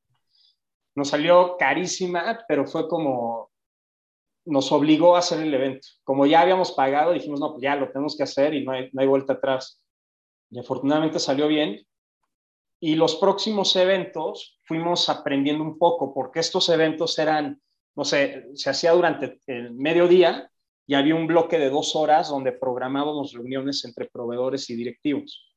Nos 0.95 1.10
salió 1.10 1.57
carísima, 1.57 2.43
pero 2.47 2.65
fue 2.65 2.88
como 2.88 3.51
nos 4.45 4.71
obligó 4.71 5.15
a 5.15 5.19
hacer 5.19 5.41
el 5.41 5.53
evento. 5.53 5.88
Como 6.03 6.25
ya 6.25 6.41
habíamos 6.41 6.71
pagado, 6.71 7.12
dijimos, 7.12 7.39
no, 7.39 7.51
pues 7.51 7.62
ya 7.63 7.75
lo 7.75 7.88
tenemos 7.91 8.15
que 8.15 8.23
hacer 8.23 8.53
y 8.53 8.63
no 8.63 8.71
hay, 8.71 8.89
no 8.93 9.01
hay 9.01 9.07
vuelta 9.07 9.33
atrás. 9.33 9.83
Y 10.49 10.60
afortunadamente 10.60 11.19
salió 11.19 11.47
bien. 11.47 11.86
Y 12.79 12.95
los 12.95 13.15
próximos 13.15 13.75
eventos 13.75 14.60
fuimos 14.63 15.10
aprendiendo 15.10 15.63
un 15.63 15.77
poco, 15.77 16.13
porque 16.13 16.39
estos 16.39 16.69
eventos 16.69 17.19
eran, 17.19 17.62
no 17.95 18.05
sé, 18.05 18.45
se 18.53 18.69
hacía 18.69 18.91
durante 18.93 19.39
el 19.47 19.73
mediodía 19.73 20.49
y 20.86 20.93
había 20.93 21.15
un 21.15 21.27
bloque 21.27 21.60
de 21.60 21.69
dos 21.69 21.95
horas 21.95 22.29
donde 22.29 22.53
programábamos 22.53 23.33
reuniones 23.33 23.83
entre 23.83 24.05
proveedores 24.05 24.69
y 24.69 24.75
directivos. 24.75 25.53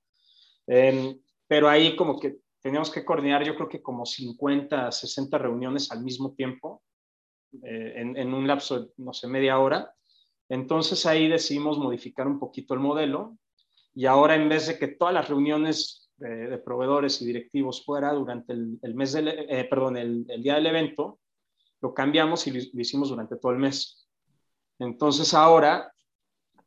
Em, 0.67 1.21
pero 1.51 1.69
ahí 1.69 1.97
como 1.97 2.21
que 2.21 2.37
teníamos 2.63 2.93
que 2.93 3.05
coordinar, 3.05 3.43
yo 3.43 3.57
creo 3.57 3.69
que 3.69 3.83
como 3.83 4.07
50, 4.07 4.93
60 4.93 5.37
reuniones 5.37 5.91
al 5.91 6.01
mismo 6.01 6.33
tiempo 6.33 6.85
eh, 7.65 7.95
en, 7.97 8.33
un 8.33 8.47
lapso 8.47 8.79
de, 8.79 8.93
no 8.99 9.13
sé, 9.13 9.27
media 9.27 9.59
hora. 9.59 9.93
Entonces 10.49 11.05
ahí 11.07 11.27
decidimos 11.27 11.77
modificar 11.77 12.29
un 12.29 12.39
poquito 12.39 12.73
el 12.75 12.79
modelo 12.79 13.37
y 13.93 14.07
ahora 14.07 14.37
en 14.37 14.49
vez 14.49 14.69
de 14.69 14.79
que 14.79 14.87
todas 14.87 15.13
las 15.13 15.29
reuniones 15.29 16.13
de, 16.19 16.57
proveedores 16.59 17.21
y 17.21 17.27
directivos 17.27 17.85
fuera 17.85 18.13
durante 18.13 18.53
el, 18.53 18.95
mes 18.95 19.13
del, 19.13 19.27
eh, 19.27 19.67
perdón, 19.69 19.97
el, 19.97 20.25
día 20.25 20.55
del 20.55 20.67
evento, 20.67 21.19
lo 21.81 21.93
cambiamos 21.93 22.47
y 22.47 22.53
lo, 22.53 22.81
hicimos 22.81 23.09
durante 23.09 23.35
todo 23.35 23.51
el 23.51 23.59
mes. 23.59 24.07
Entonces 24.79 25.35
ahora 25.35 25.93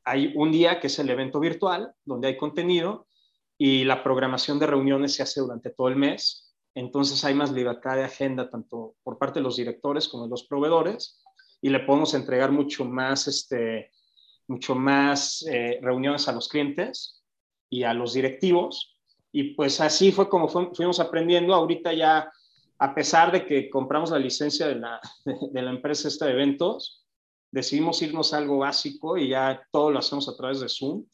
hay 0.04 0.34
un 0.36 0.52
día 0.52 0.82
que 0.82 0.88
es 0.88 1.00
el 1.00 1.10
evento 1.10 1.40
virtual, 1.40 1.94
donde 2.04 2.28
hay 2.28 2.36
contenido, 2.36 3.08
y 3.66 3.86
la 3.86 4.04
programación 4.04 4.60
de 4.60 4.68
reuniones 4.68 5.16
se 5.16 5.24
hace 5.24 5.40
durante 5.40 5.70
todo 5.70 5.88
el 5.88 5.96
mes. 5.96 6.54
Entonces 6.76 7.24
hay 7.24 7.34
más 7.34 7.54
libertad 7.54 7.96
de 7.96 8.04
agenda 8.04 8.50
tanto 8.50 8.96
por 9.04 9.18
parte 9.18 9.40
de 9.40 9.44
los 9.44 9.56
directores 9.56 10.10
como 10.10 10.26
de 10.26 10.32
los 10.32 10.44
proveedores 10.44 11.24
y 11.62 11.70
le 11.70 11.80
podemos 11.80 12.14
entregar 12.14 12.52
mucho 12.52 12.84
más, 12.84 13.26
este, 13.30 13.90
mucho 14.50 14.76
más 14.76 15.46
eh, 15.50 15.80
reuniones 15.82 16.28
a 16.28 16.34
los 16.34 16.50
clientes 16.50 17.24
y 17.70 17.84
a 17.84 17.94
los 17.94 18.12
directivos. 18.12 18.98
Y 19.32 19.54
pues 19.54 19.80
así 19.80 20.12
fue 20.12 20.28
como 20.28 20.50
fuimos 20.50 21.00
aprendiendo. 21.00 21.54
Ahorita 21.54 21.94
ya, 21.94 22.30
a 22.80 22.94
pesar 22.94 23.32
de 23.32 23.46
que 23.46 23.70
compramos 23.70 24.12
la 24.12 24.20
licencia 24.20 24.68
de 24.68 24.76
la, 24.76 25.00
de, 25.54 25.62
la 25.62 25.72
empresa 25.72 26.10
esta 26.10 26.26
de 26.26 26.34
eventos, 26.34 27.08
decidimos 27.50 28.02
irnos 28.02 28.34
a 28.34 28.40
algo 28.40 28.58
básico 28.58 29.18
y 29.18 29.30
ya 29.30 29.66
todo 29.72 29.90
lo 29.90 30.00
hacemos 30.00 30.28
a 30.28 30.36
través 30.36 30.60
de 30.60 30.68
Zoom 30.68 31.06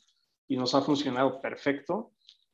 y 0.48 0.58
nos 0.58 0.74
ha 0.74 0.82
funcionado 0.82 1.40
perfecto. 1.40 2.12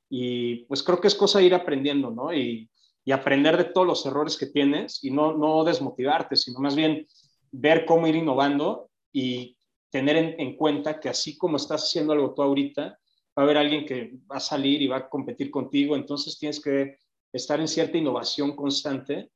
Y 0.10 0.66
pues 0.66 0.84
creo 0.84 1.00
que 1.02 1.08
es 1.08 1.16
cosa 1.16 1.40
de 1.40 1.46
ir 1.46 1.56
aprendiendo, 1.56 2.12
¿no? 2.12 2.34
Y, 2.34 2.70
aprender 3.14 3.56
de 3.56 3.66
todos 3.66 3.86
los 3.86 4.04
errores 4.08 4.36
que 4.36 4.48
tienes 4.48 5.04
y 5.04 5.12
no, 5.12 5.38
no 5.38 5.64
desmotivarte, 5.64 6.36
sino 6.36 6.60
más 6.60 6.76
bien 6.76 7.06
ver 7.52 7.86
cómo 7.86 8.08
ir 8.08 8.16
innovando 8.16 8.90
y 9.14 9.56
tener 9.92 10.36
en, 10.40 10.58
cuenta 10.58 11.00
que 11.00 11.08
así 11.08 11.38
como 11.38 11.58
estás 11.58 11.84
haciendo 11.84 12.14
algo 12.14 12.34
tú 12.34 12.42
ahorita, 12.42 12.82
va 12.82 12.98
a 13.36 13.42
haber 13.44 13.58
alguien 13.58 13.86
que 13.86 14.18
va 14.30 14.38
a 14.38 14.40
salir 14.40 14.82
y 14.82 14.88
va 14.88 14.98
a 14.98 15.08
competir 15.10 15.52
contigo, 15.52 15.96
entonces 15.96 16.40
tienes 16.40 16.60
que 16.60 16.98
estar 17.32 17.60
en 17.60 17.68
cierta 17.68 17.98
innovación 17.98 18.56
constante 18.56 19.30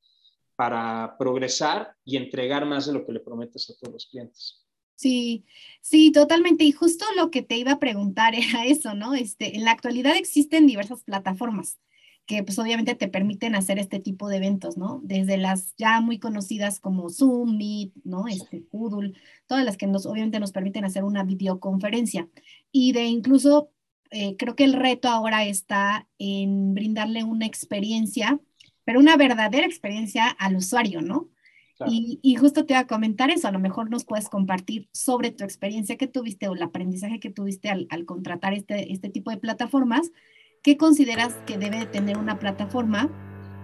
para 0.56 1.16
progresar 1.16 1.94
y 2.04 2.16
entregar 2.16 2.66
más 2.66 2.86
de 2.86 2.92
lo 2.92 3.06
que 3.06 3.12
le 3.12 3.20
prometes 3.20 3.70
a 3.70 3.74
todos 3.80 3.94
los 3.94 4.06
clientes. 4.06 4.66
Sí, 5.00 5.46
sí, 5.80 6.12
totalmente. 6.12 6.64
Y 6.64 6.72
justo 6.72 7.06
lo 7.16 7.30
que 7.30 7.40
te 7.42 7.56
iba 7.56 7.72
a 7.72 7.78
preguntar 7.78 8.34
era 8.36 8.66
eso, 8.66 8.94
¿no? 8.94 9.14
Este, 9.14 9.56
en 9.56 9.64
la 9.64 9.70
actualidad 9.72 10.16
existen 10.16 10.66
diversas 10.66 11.04
plataformas 11.04 11.78
que 12.26 12.44
pues 12.44 12.58
obviamente 12.60 12.94
te 12.94 13.08
permiten 13.08 13.54
hacer 13.56 13.78
este 13.78 13.98
tipo 13.98 14.28
de 14.28 14.36
eventos, 14.36 14.76
¿no? 14.76 15.00
Desde 15.02 15.36
las 15.38 15.74
ya 15.76 16.00
muy 16.00 16.18
conocidas 16.20 16.78
como 16.78 17.08
Zoom, 17.10 17.56
Meet, 17.56 17.92
¿no? 18.04 18.28
Este, 18.28 18.62
Moodle, 18.72 19.14
todas 19.46 19.64
las 19.64 19.76
que 19.76 19.86
nos, 19.86 20.06
obviamente 20.06 20.38
nos 20.38 20.52
permiten 20.52 20.84
hacer 20.84 21.02
una 21.02 21.24
videoconferencia. 21.24 22.28
Y 22.70 22.92
de 22.92 23.06
incluso, 23.06 23.70
eh, 24.10 24.36
creo 24.36 24.54
que 24.54 24.64
el 24.64 24.74
reto 24.74 25.08
ahora 25.08 25.44
está 25.46 26.06
en 26.18 26.74
brindarle 26.74 27.24
una 27.24 27.46
experiencia, 27.46 28.38
pero 28.84 29.00
una 29.00 29.16
verdadera 29.16 29.66
experiencia 29.66 30.28
al 30.28 30.56
usuario, 30.56 31.00
¿no? 31.00 31.30
Y, 31.86 32.34
justo 32.36 32.66
te 32.66 32.74
iba 32.74 32.80
a 32.80 32.86
comentar 32.86 33.30
eso, 33.30 33.48
a 33.48 33.52
lo 33.52 33.58
mejor 33.58 33.90
nos 33.90 34.04
puedes 34.04 34.28
compartir 34.28 34.88
sobre 34.92 35.30
tu 35.30 35.44
experiencia 35.44 35.96
que 35.96 36.06
tuviste 36.06 36.48
o 36.48 36.54
el 36.54 36.62
aprendizaje 36.62 37.20
que 37.20 37.30
tuviste 37.30 37.70
al, 37.70 37.86
al 37.90 38.04
contratar 38.04 38.52
este, 38.52 38.92
este 38.92 39.08
tipo 39.08 39.30
de 39.30 39.38
plataformas 39.38 40.10
¿qué 40.62 40.76
consideras 40.76 41.34
que 41.46 41.58
debe 41.58 41.86
tener 41.86 42.18
una 42.18 42.38
plataforma 42.38 43.08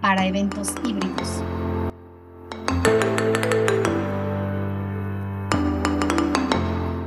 para 0.01 0.25
eventos 0.25 0.69
híbridos? 0.83 1.43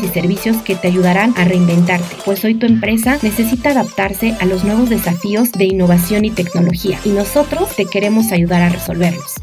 y 0.00 0.08
servicios 0.08 0.56
que 0.62 0.74
te 0.74 0.88
ayudarán 0.88 1.34
a 1.36 1.44
reinventarte, 1.44 2.16
pues 2.24 2.44
hoy 2.44 2.54
tu 2.54 2.66
empresa 2.66 3.18
necesita 3.22 3.70
adaptarse 3.70 4.36
a 4.40 4.46
los 4.46 4.64
nuevos 4.64 4.88
desafíos 4.88 5.52
de 5.52 5.64
innovación 5.64 6.24
y 6.24 6.30
tecnología 6.30 6.98
y 7.04 7.10
nosotros 7.10 7.76
te 7.76 7.84
queremos 7.84 8.32
ayudar 8.32 8.62
a 8.62 8.68
resolverlos. 8.68 9.34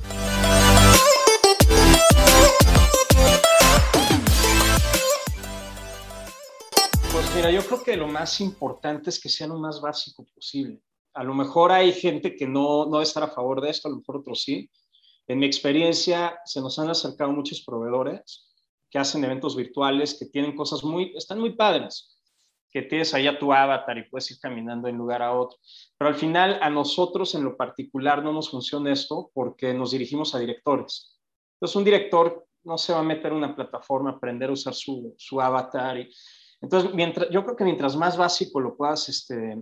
Pues 7.12 7.35
mira, 7.35 7.51
yo 7.51 7.63
creo 7.65 7.83
que 7.83 7.95
lo 7.95 8.07
más 8.07 8.41
importante 8.41 9.09
es 9.09 9.19
que 9.19 9.29
sea 9.29 9.47
lo 9.47 9.59
más 9.59 9.79
básico 9.81 10.25
posible. 10.33 10.81
A 11.13 11.23
lo 11.23 11.33
mejor 11.33 11.71
hay 11.71 11.91
gente 11.91 12.35
que 12.35 12.47
no, 12.47 12.85
no 12.85 13.01
estar 13.01 13.21
a 13.23 13.27
favor 13.27 13.62
de 13.62 13.69
esto, 13.69 13.88
a 13.88 13.91
lo 13.91 13.97
mejor 13.97 14.17
otros 14.17 14.41
sí. 14.41 14.69
En 15.27 15.38
mi 15.38 15.45
experiencia, 15.45 16.39
se 16.45 16.59
nos 16.59 16.79
han 16.79 16.89
acercado 16.89 17.31
muchos 17.31 17.62
proveedores 17.62 18.48
que 18.89 18.99
hacen 18.99 19.23
eventos 19.23 19.56
virtuales, 19.56 20.17
que 20.17 20.25
tienen 20.25 20.56
cosas 20.56 20.84
muy, 20.84 21.13
están 21.15 21.39
muy 21.39 21.56
padres, 21.56 22.19
que 22.71 22.84
tienes 22.84 23.13
ahí 23.13 23.28
a 23.28 23.38
tu 23.38 23.52
avatar 23.52 23.97
y 23.97 24.10
puedes 24.10 24.30
ir 24.32 24.39
caminando 24.39 24.88
de 24.88 24.93
un 24.93 24.99
lugar 24.99 25.21
a 25.21 25.34
otro. 25.34 25.58
Pero 25.97 26.10
al 26.10 26.15
final, 26.15 26.60
a 26.62 26.69
nosotros 26.69 27.34
en 27.36 27.43
lo 27.43 27.58
particular 27.58 28.23
no 28.23 28.32
nos 28.32 28.49
funciona 28.49 28.91
esto 28.91 29.32
porque 29.34 29.73
nos 29.73 29.91
dirigimos 29.91 30.36
a 30.36 30.39
directores. 30.39 31.19
Entonces, 31.56 31.75
un 31.75 31.84
director 31.84 32.47
no 32.63 32.78
se 32.78 32.93
va 32.93 32.99
a 32.99 33.04
meter 33.04 33.32
en 33.32 33.38
una 33.38 33.56
plataforma, 33.56 34.12
aprender 34.12 34.49
a 34.49 34.54
usar 34.54 34.73
su, 34.73 35.13
su 35.17 35.41
avatar. 35.41 35.97
Y, 35.97 36.13
entonces, 36.62 36.93
mientras, 36.93 37.30
yo 37.30 37.43
creo 37.43 37.56
que 37.56 37.63
mientras 37.63 37.95
más 37.95 38.17
básico 38.17 38.60
lo 38.60 38.75
puedas 38.75 39.10
este, 39.10 39.58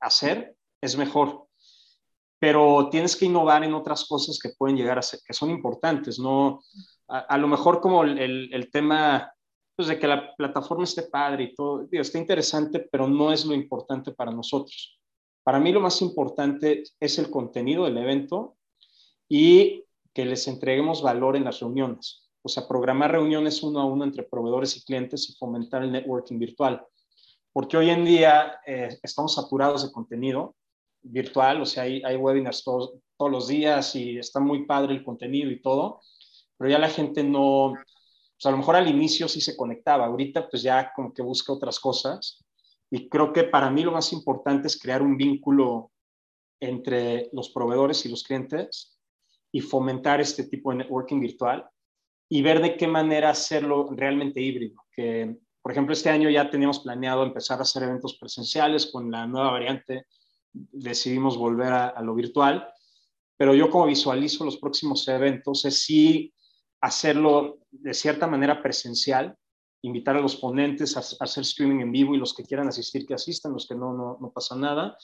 hacer, 0.00 0.56
es 0.80 0.96
mejor. 0.96 1.46
Pero 2.38 2.88
tienes 2.90 3.16
que 3.16 3.24
innovar 3.24 3.64
en 3.64 3.74
otras 3.74 4.04
cosas 4.04 4.38
que 4.40 4.50
pueden 4.56 4.76
llegar 4.76 4.98
a 4.98 5.02
ser, 5.02 5.20
que 5.26 5.32
son 5.32 5.50
importantes, 5.50 6.18
no 6.18 6.60
a, 7.08 7.38
lo 7.38 7.48
mejor 7.48 7.80
como 7.80 8.02
el, 8.04 8.52
el, 8.52 8.70
tema 8.70 9.32
pues, 9.76 9.88
de 9.88 9.98
que 9.98 10.06
la 10.06 10.34
plataforma 10.34 10.84
esté 10.84 11.02
padre 11.02 11.44
y 11.44 11.54
todo, 11.54 11.86
está 11.90 12.18
interesante, 12.18 12.80
pero 12.90 13.06
no 13.06 13.32
es 13.32 13.44
lo 13.44 13.54
importante 13.54 14.12
para 14.12 14.32
nosotros. 14.32 14.98
Para 15.44 15.60
mí 15.60 15.72
lo 15.72 15.80
más 15.80 16.02
importante 16.02 16.82
es 16.98 17.18
el 17.18 17.30
contenido 17.30 17.84
del 17.84 17.98
evento 17.98 18.56
y 19.28 19.84
que 20.12 20.24
les 20.24 20.48
entreguemos 20.48 21.02
valor 21.02 21.36
en 21.36 21.44
las 21.44 21.60
reuniones. 21.60 22.28
O 22.42 22.48
sea, 22.48 22.66
programar 22.66 23.12
reuniones 23.12 23.62
uno 23.62 23.80
a 23.80 23.84
uno 23.84 24.04
entre 24.04 24.22
proveedores 24.22 24.76
y 24.76 24.84
clientes 24.84 25.28
y 25.28 25.34
fomentar 25.34 25.82
el 25.82 25.92
networking 25.92 26.38
virtual. 26.38 26.84
Porque 27.52 27.76
hoy 27.76 27.90
en 27.90 28.04
día 28.04 28.60
eh, 28.66 28.98
estamos 29.02 29.34
saturados 29.34 29.84
de 29.84 29.92
contenido 29.92 30.56
virtual, 31.02 31.60
o 31.62 31.66
sea, 31.66 31.84
hay, 31.84 32.02
hay 32.02 32.16
webinars 32.16 32.64
todos, 32.64 32.94
todos 33.16 33.30
los 33.30 33.48
días 33.48 33.94
y 33.94 34.18
está 34.18 34.40
muy 34.40 34.66
padre 34.66 34.94
el 34.94 35.04
contenido 35.04 35.50
y 35.50 35.60
todo, 35.60 36.00
pero 36.56 36.70
ya 36.70 36.78
la 36.78 36.88
gente 36.88 37.22
no, 37.22 37.74
pues 37.74 38.46
a 38.46 38.50
lo 38.50 38.58
mejor 38.58 38.76
al 38.76 38.88
inicio 38.88 39.28
sí 39.28 39.40
se 39.40 39.56
conectaba, 39.56 40.06
ahorita 40.06 40.48
pues 40.48 40.62
ya 40.62 40.92
como 40.94 41.12
que 41.12 41.22
busca 41.22 41.52
otras 41.52 41.80
cosas. 41.80 42.44
Y 42.90 43.08
creo 43.08 43.32
que 43.32 43.44
para 43.44 43.70
mí 43.70 43.82
lo 43.82 43.92
más 43.92 44.12
importante 44.12 44.68
es 44.68 44.80
crear 44.80 45.02
un 45.02 45.16
vínculo 45.16 45.90
entre 46.60 47.28
los 47.32 47.50
proveedores 47.50 48.04
y 48.06 48.08
los 48.08 48.22
clientes 48.22 48.98
y 49.50 49.60
fomentar 49.60 50.20
este 50.20 50.44
tipo 50.44 50.70
de 50.70 50.78
networking 50.78 51.20
virtual 51.20 51.68
y 52.28 52.42
ver 52.42 52.60
de 52.60 52.76
qué 52.76 52.86
manera 52.86 53.30
hacerlo 53.30 53.88
realmente 53.90 54.40
híbrido. 54.40 54.82
Que, 54.92 55.36
por 55.62 55.72
ejemplo, 55.72 55.92
este 55.92 56.10
año 56.10 56.28
ya 56.30 56.50
teníamos 56.50 56.80
planeado 56.80 57.22
empezar 57.22 57.58
a 57.58 57.62
hacer 57.62 57.84
eventos 57.84 58.18
presenciales 58.18 58.86
con 58.86 59.10
la 59.10 59.26
nueva 59.26 59.50
variante, 59.50 60.06
decidimos 60.52 61.36
volver 61.36 61.72
a, 61.72 62.02
lo 62.02 62.14
virtual, 62.14 62.68
pero 63.36 63.54
yo 63.54 63.70
como 63.70 63.86
visualizo 63.86 64.44
los 64.44 64.56
próximos 64.56 65.06
eventos 65.08 65.64
es 65.64 65.82
sí 65.82 66.32
hacerlo 66.80 67.58
de 67.70 67.94
cierta 67.94 68.26
manera 68.26 68.62
presencial, 68.62 69.36
invitar 69.82 70.16
a 70.16 70.20
los 70.20 70.36
ponentes 70.36 70.96
a, 70.96 71.00
hacer 71.00 71.42
streaming 71.42 71.80
en 71.80 71.92
vivo 71.92 72.14
y 72.14 72.18
los 72.18 72.34
que 72.34 72.44
quieran 72.44 72.68
asistir 72.68 73.06
que 73.06 73.14
asistan, 73.14 73.52
los 73.52 73.66
que 73.66 73.74
no, 73.74 73.92
no, 73.92 74.18
no 74.20 74.30
pasa 74.32 74.56
nada, 74.56 74.96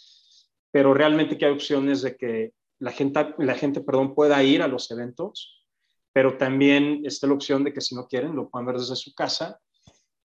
pero 0.70 0.94
realmente 0.94 1.38
que 1.38 1.44
hay 1.44 1.52
opciones 1.52 2.02
de 2.02 2.16
que 2.16 2.52
la 2.78 2.90
gente, 2.90 3.34
la 3.38 3.54
gente 3.54 3.80
perdón, 3.80 4.14
pueda 4.14 4.42
ir 4.42 4.62
a 4.62 4.68
los 4.68 4.90
eventos, 4.90 5.64
pero 6.12 6.36
también 6.36 7.02
está 7.04 7.26
la 7.26 7.34
opción 7.34 7.64
de 7.64 7.72
que 7.72 7.80
si 7.80 7.94
no 7.94 8.06
quieren 8.06 8.34
lo 8.34 8.48
puedan 8.48 8.66
ver 8.66 8.78
desde 8.78 8.96
su 8.96 9.14
casa, 9.14 9.60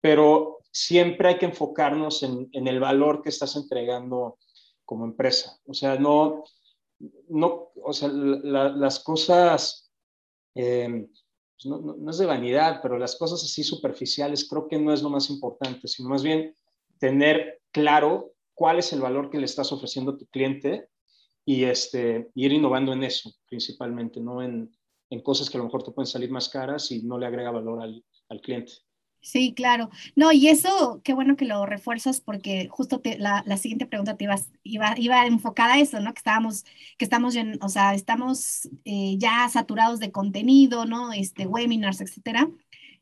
pero 0.02 0.60
siempre 0.72 1.30
hay 1.30 1.38
que 1.38 1.48
enfocarnos 1.48 2.24
en, 2.24 2.50
en 2.54 2.68
el 2.68 2.80
valor 2.80 3.22
que 3.22 3.30
estás 3.30 3.56
entregando 3.56 4.38
como 4.86 5.06
empresa. 5.06 5.60
O 5.66 5.74
sea, 5.74 5.98
no, 5.98 6.44
no, 7.30 7.72
o 7.84 7.94
sea, 7.94 8.10
las 8.10 9.00
cosas 9.02 9.92
eh, 10.56 11.08
pues, 11.62 11.82
no, 11.82 12.10
es 12.10 12.18
de 12.18 12.26
vanidad, 12.26 12.80
pero 12.82 12.98
las 12.98 13.16
cosas 13.16 13.44
así 13.44 13.64
superficiales 13.64 14.48
creo 14.48 14.68
que 14.68 14.80
no 14.80 14.94
es 14.94 15.02
lo 15.02 15.10
más 15.10 15.30
importante, 15.30 15.88
sino 15.88 16.10
más 16.10 16.24
bien 16.24 16.56
tener 17.00 17.62
claro 17.72 18.34
cuál 18.54 18.80
es 18.80 18.94
el 18.94 19.02
valor 19.02 19.30
que 19.30 19.40
le 19.40 19.46
estás 19.46 19.72
ofreciendo 19.72 20.12
a 20.12 20.18
tu 20.18 20.26
cliente 20.28 20.90
y 21.46 21.64
este, 21.64 22.30
ir 22.36 22.52
innovando 22.52 22.94
en 22.94 23.04
eso 23.04 23.32
principalmente, 23.48 24.20
no 24.20 24.42
en, 24.42 24.72
en, 25.10 25.22
cosas 25.22 25.50
que 25.50 25.58
a 25.58 25.60
lo 25.60 25.66
mejor 25.66 25.84
te 25.84 25.92
pueden 25.92 26.08
salir 26.08 26.30
más 26.30 26.50
caras 26.50 26.92
y 26.92 27.04
no 27.04 27.18
le 27.18 27.26
agrega 27.26 27.52
valor 27.52 27.82
al, 27.82 28.04
al 28.30 28.42
cliente. 28.42 28.74
Sí, 29.28 29.54
claro. 29.54 29.90
No, 30.16 30.32
y 30.32 30.48
eso, 30.48 31.02
qué 31.04 31.14
bueno 31.14 31.36
que 31.36 31.44
lo 31.44 31.66
refuerzas 31.66 32.22
porque 32.22 32.70
justo 32.70 33.02
la, 33.18 33.44
siguiente 33.58 33.86
pregunta 33.86 34.16
te 34.16 34.24
iba, 34.24 34.38
iba, 34.64 34.94
iba 34.98 35.26
enfocada 35.28 35.74
a 35.74 35.80
eso, 35.82 36.00
¿no? 36.00 36.14
Que 36.14 36.20
estábamos, 36.20 36.64
que 36.98 37.04
estamos, 37.04 37.36
o 37.60 37.68
sea, 37.68 37.94
estamos 37.94 38.70
eh, 38.86 39.16
ya 39.18 39.50
saturados 39.50 40.00
de 40.00 40.14
contenido, 40.14 40.86
¿no? 40.86 41.12
Este, 41.12 41.46
webinars, 41.46 42.00
etcétera. 42.00 42.50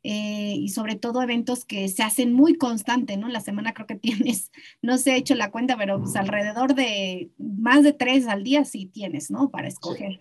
Eh, 0.02 0.56
y 0.58 0.70
sobre 0.70 0.96
todo 0.96 1.22
eventos 1.22 1.64
que 1.64 1.86
se 1.88 2.02
hacen 2.02 2.32
muy 2.32 2.56
constante, 2.56 3.16
¿no? 3.16 3.28
La 3.28 3.40
semana 3.40 3.72
creo 3.72 3.86
que 3.86 3.94
tienes, 3.94 4.50
no 4.82 4.98
se 4.98 5.12
ha 5.12 5.16
hecho 5.16 5.36
la 5.36 5.52
cuenta, 5.52 5.76
pero 5.76 6.00
pues 6.00 6.16
alrededor 6.16 6.74
de 6.74 7.30
más 7.38 7.84
de 7.84 7.92
tres 7.92 8.26
al 8.26 8.42
día 8.42 8.64
sí 8.64 8.86
tienes, 8.86 9.30
¿no? 9.30 9.50
Para 9.50 9.68
escoger. 9.68 10.18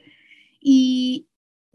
Y, 0.62 1.26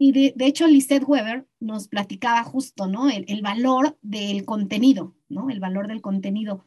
y 0.03 0.13
de, 0.13 0.33
de, 0.35 0.47
hecho, 0.47 0.65
Lisette 0.65 1.07
Weber 1.07 1.47
nos 1.59 1.87
platicaba 1.87 2.43
justo, 2.43 2.87
¿no? 2.87 3.07
El, 3.07 3.23
el, 3.27 3.43
valor 3.43 3.99
del 4.01 4.45
contenido, 4.45 5.13
¿no? 5.29 5.51
El 5.51 5.59
valor 5.59 5.87
del 5.87 6.01
contenido. 6.01 6.65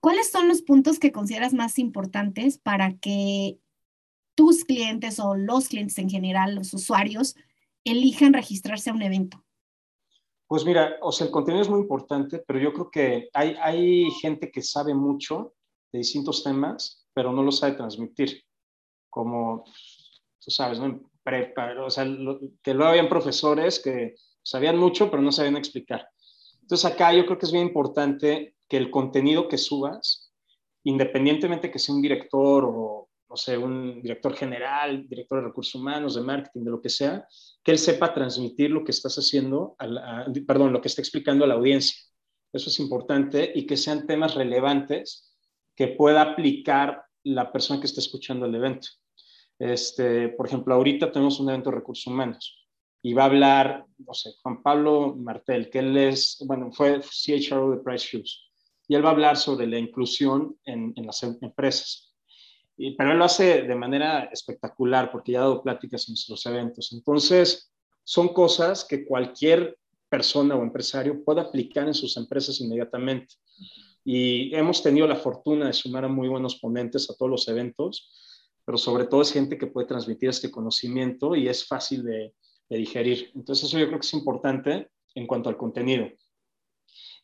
¿Cuáles 0.00 0.32
son 0.32 0.48
los 0.48 0.60
puntos 0.60 0.98
que 0.98 1.12
consideras 1.12 1.54
más 1.54 1.78
importantes 1.78 2.58
para 2.58 2.98
que 2.98 3.60
tus 4.34 4.64
clientes 4.64 5.20
o 5.20 5.36
los 5.36 5.68
clientes 5.68 5.96
en 5.98 6.10
general, 6.10 6.56
los 6.56 6.74
usuarios, 6.74 7.36
elijan 7.84 8.32
registrarse 8.32 8.90
a 8.90 8.94
un 8.94 9.02
evento? 9.02 9.44
Pues 10.48 10.64
mira, 10.64 10.96
o 11.02 11.12
sea, 11.12 11.28
el 11.28 11.32
contenido 11.32 11.62
es 11.62 11.70
muy 11.70 11.82
importante, 11.82 12.42
pero 12.44 12.58
yo 12.58 12.72
creo 12.72 12.90
que 12.90 13.28
hay, 13.32 13.54
hay 13.62 14.10
gente 14.20 14.50
que 14.50 14.62
sabe 14.62 14.92
mucho 14.92 15.54
de 15.92 16.00
distintos 16.00 16.42
temas, 16.42 17.06
pero 17.14 17.32
no 17.32 17.44
lo 17.44 17.52
sabe 17.52 17.76
transmitir. 17.76 18.42
Como 19.08 19.62
tú 20.44 20.50
sabes, 20.50 20.80
¿no? 20.80 21.09
O 21.84 21.90
sea, 21.90 22.04
que 22.62 22.74
luego 22.74 22.90
habían 22.90 23.08
profesores 23.08 23.80
que 23.80 24.14
sabían 24.42 24.78
mucho, 24.78 25.10
pero 25.10 25.22
no 25.22 25.32
sabían 25.32 25.56
explicar. 25.56 26.08
Entonces 26.60 26.90
acá 26.90 27.12
yo 27.12 27.26
creo 27.26 27.38
que 27.38 27.46
es 27.46 27.52
bien 27.52 27.66
importante 27.66 28.54
que 28.68 28.76
el 28.76 28.90
contenido 28.90 29.48
que 29.48 29.58
subas, 29.58 30.32
independientemente 30.84 31.70
que 31.70 31.78
sea 31.78 31.94
un 31.94 32.02
director 32.02 32.64
o, 32.64 33.08
no 33.28 33.36
sé, 33.36 33.58
un 33.58 34.00
director 34.02 34.34
general, 34.34 35.08
director 35.08 35.40
de 35.40 35.48
recursos 35.48 35.74
humanos, 35.74 36.14
de 36.14 36.22
marketing, 36.22 36.64
de 36.64 36.70
lo 36.70 36.80
que 36.80 36.88
sea, 36.88 37.26
que 37.62 37.72
él 37.72 37.78
sepa 37.78 38.14
transmitir 38.14 38.70
lo 38.70 38.84
que 38.84 38.90
estás 38.90 39.16
haciendo, 39.16 39.76
perdón, 40.46 40.72
lo 40.72 40.80
que 40.80 40.88
está 40.88 41.00
explicando 41.00 41.44
a 41.44 41.48
la 41.48 41.54
audiencia. 41.54 41.96
Eso 42.52 42.70
es 42.70 42.80
importante 42.80 43.52
y 43.54 43.66
que 43.66 43.76
sean 43.76 44.06
temas 44.06 44.34
relevantes 44.34 45.36
que 45.76 45.88
pueda 45.88 46.22
aplicar 46.22 47.04
la 47.22 47.52
persona 47.52 47.80
que 47.80 47.86
está 47.86 48.00
escuchando 48.00 48.46
el 48.46 48.54
evento. 48.54 48.88
Este, 49.60 50.30
por 50.30 50.46
ejemplo, 50.46 50.74
ahorita 50.74 51.12
tenemos 51.12 51.38
un 51.38 51.50
evento 51.50 51.68
de 51.68 51.76
recursos 51.76 52.06
humanos 52.06 52.66
y 53.02 53.12
va 53.12 53.24
a 53.24 53.26
hablar, 53.26 53.84
no 53.98 54.14
sé, 54.14 54.30
Juan 54.42 54.62
Pablo 54.62 55.14
Martel, 55.14 55.68
que 55.68 55.80
él 55.80 55.94
es, 55.98 56.42
bueno, 56.46 56.72
fue 56.72 57.00
CHRO 57.02 57.70
de 57.72 57.82
Price 57.82 58.06
Shoes, 58.06 58.50
y 58.88 58.94
él 58.94 59.04
va 59.04 59.10
a 59.10 59.12
hablar 59.12 59.36
sobre 59.36 59.66
la 59.66 59.78
inclusión 59.78 60.56
en, 60.64 60.94
las 60.96 61.22
empresas. 61.22 62.14
Y, 62.74 62.96
pero 62.96 63.12
él 63.12 63.18
lo 63.18 63.26
hace 63.26 63.62
de 63.62 63.74
manera 63.74 64.30
espectacular 64.32 65.12
porque 65.12 65.32
ya 65.32 65.40
ha 65.40 65.42
dado 65.42 65.62
pláticas 65.62 66.08
en 66.08 66.12
nuestros 66.12 66.44
eventos. 66.46 66.92
Entonces, 66.94 67.70
son 68.02 68.28
cosas 68.28 68.86
que 68.86 69.04
cualquier 69.04 69.78
persona 70.08 70.56
o 70.56 70.62
empresario 70.62 71.22
puede 71.22 71.42
aplicar 71.42 71.86
en 71.86 71.94
sus 71.94 72.16
empresas 72.16 72.60
inmediatamente. 72.62 73.34
Y 74.04 74.54
hemos 74.54 74.82
tenido 74.82 75.06
la 75.06 75.16
fortuna 75.16 75.66
de 75.66 75.74
sumar 75.74 76.06
a 76.06 76.08
muy 76.08 76.28
buenos 76.28 76.58
ponentes 76.58 77.10
a 77.10 77.14
todos 77.14 77.30
los 77.30 77.48
eventos 77.48 78.10
pero 78.70 78.78
sobre 78.78 79.06
todo 79.06 79.22
es 79.22 79.32
gente 79.32 79.58
que 79.58 79.66
puede 79.66 79.88
transmitir 79.88 80.28
este 80.28 80.48
conocimiento 80.48 81.34
y 81.34 81.48
es 81.48 81.66
fácil 81.66 82.04
de, 82.04 82.32
digerir. 82.68 83.32
Entonces 83.34 83.64
eso 83.64 83.80
yo 83.80 83.88
creo 83.88 83.98
que 83.98 84.06
es 84.06 84.14
importante 84.14 84.92
en 85.16 85.26
cuanto 85.26 85.48
al 85.48 85.56
contenido. 85.56 86.06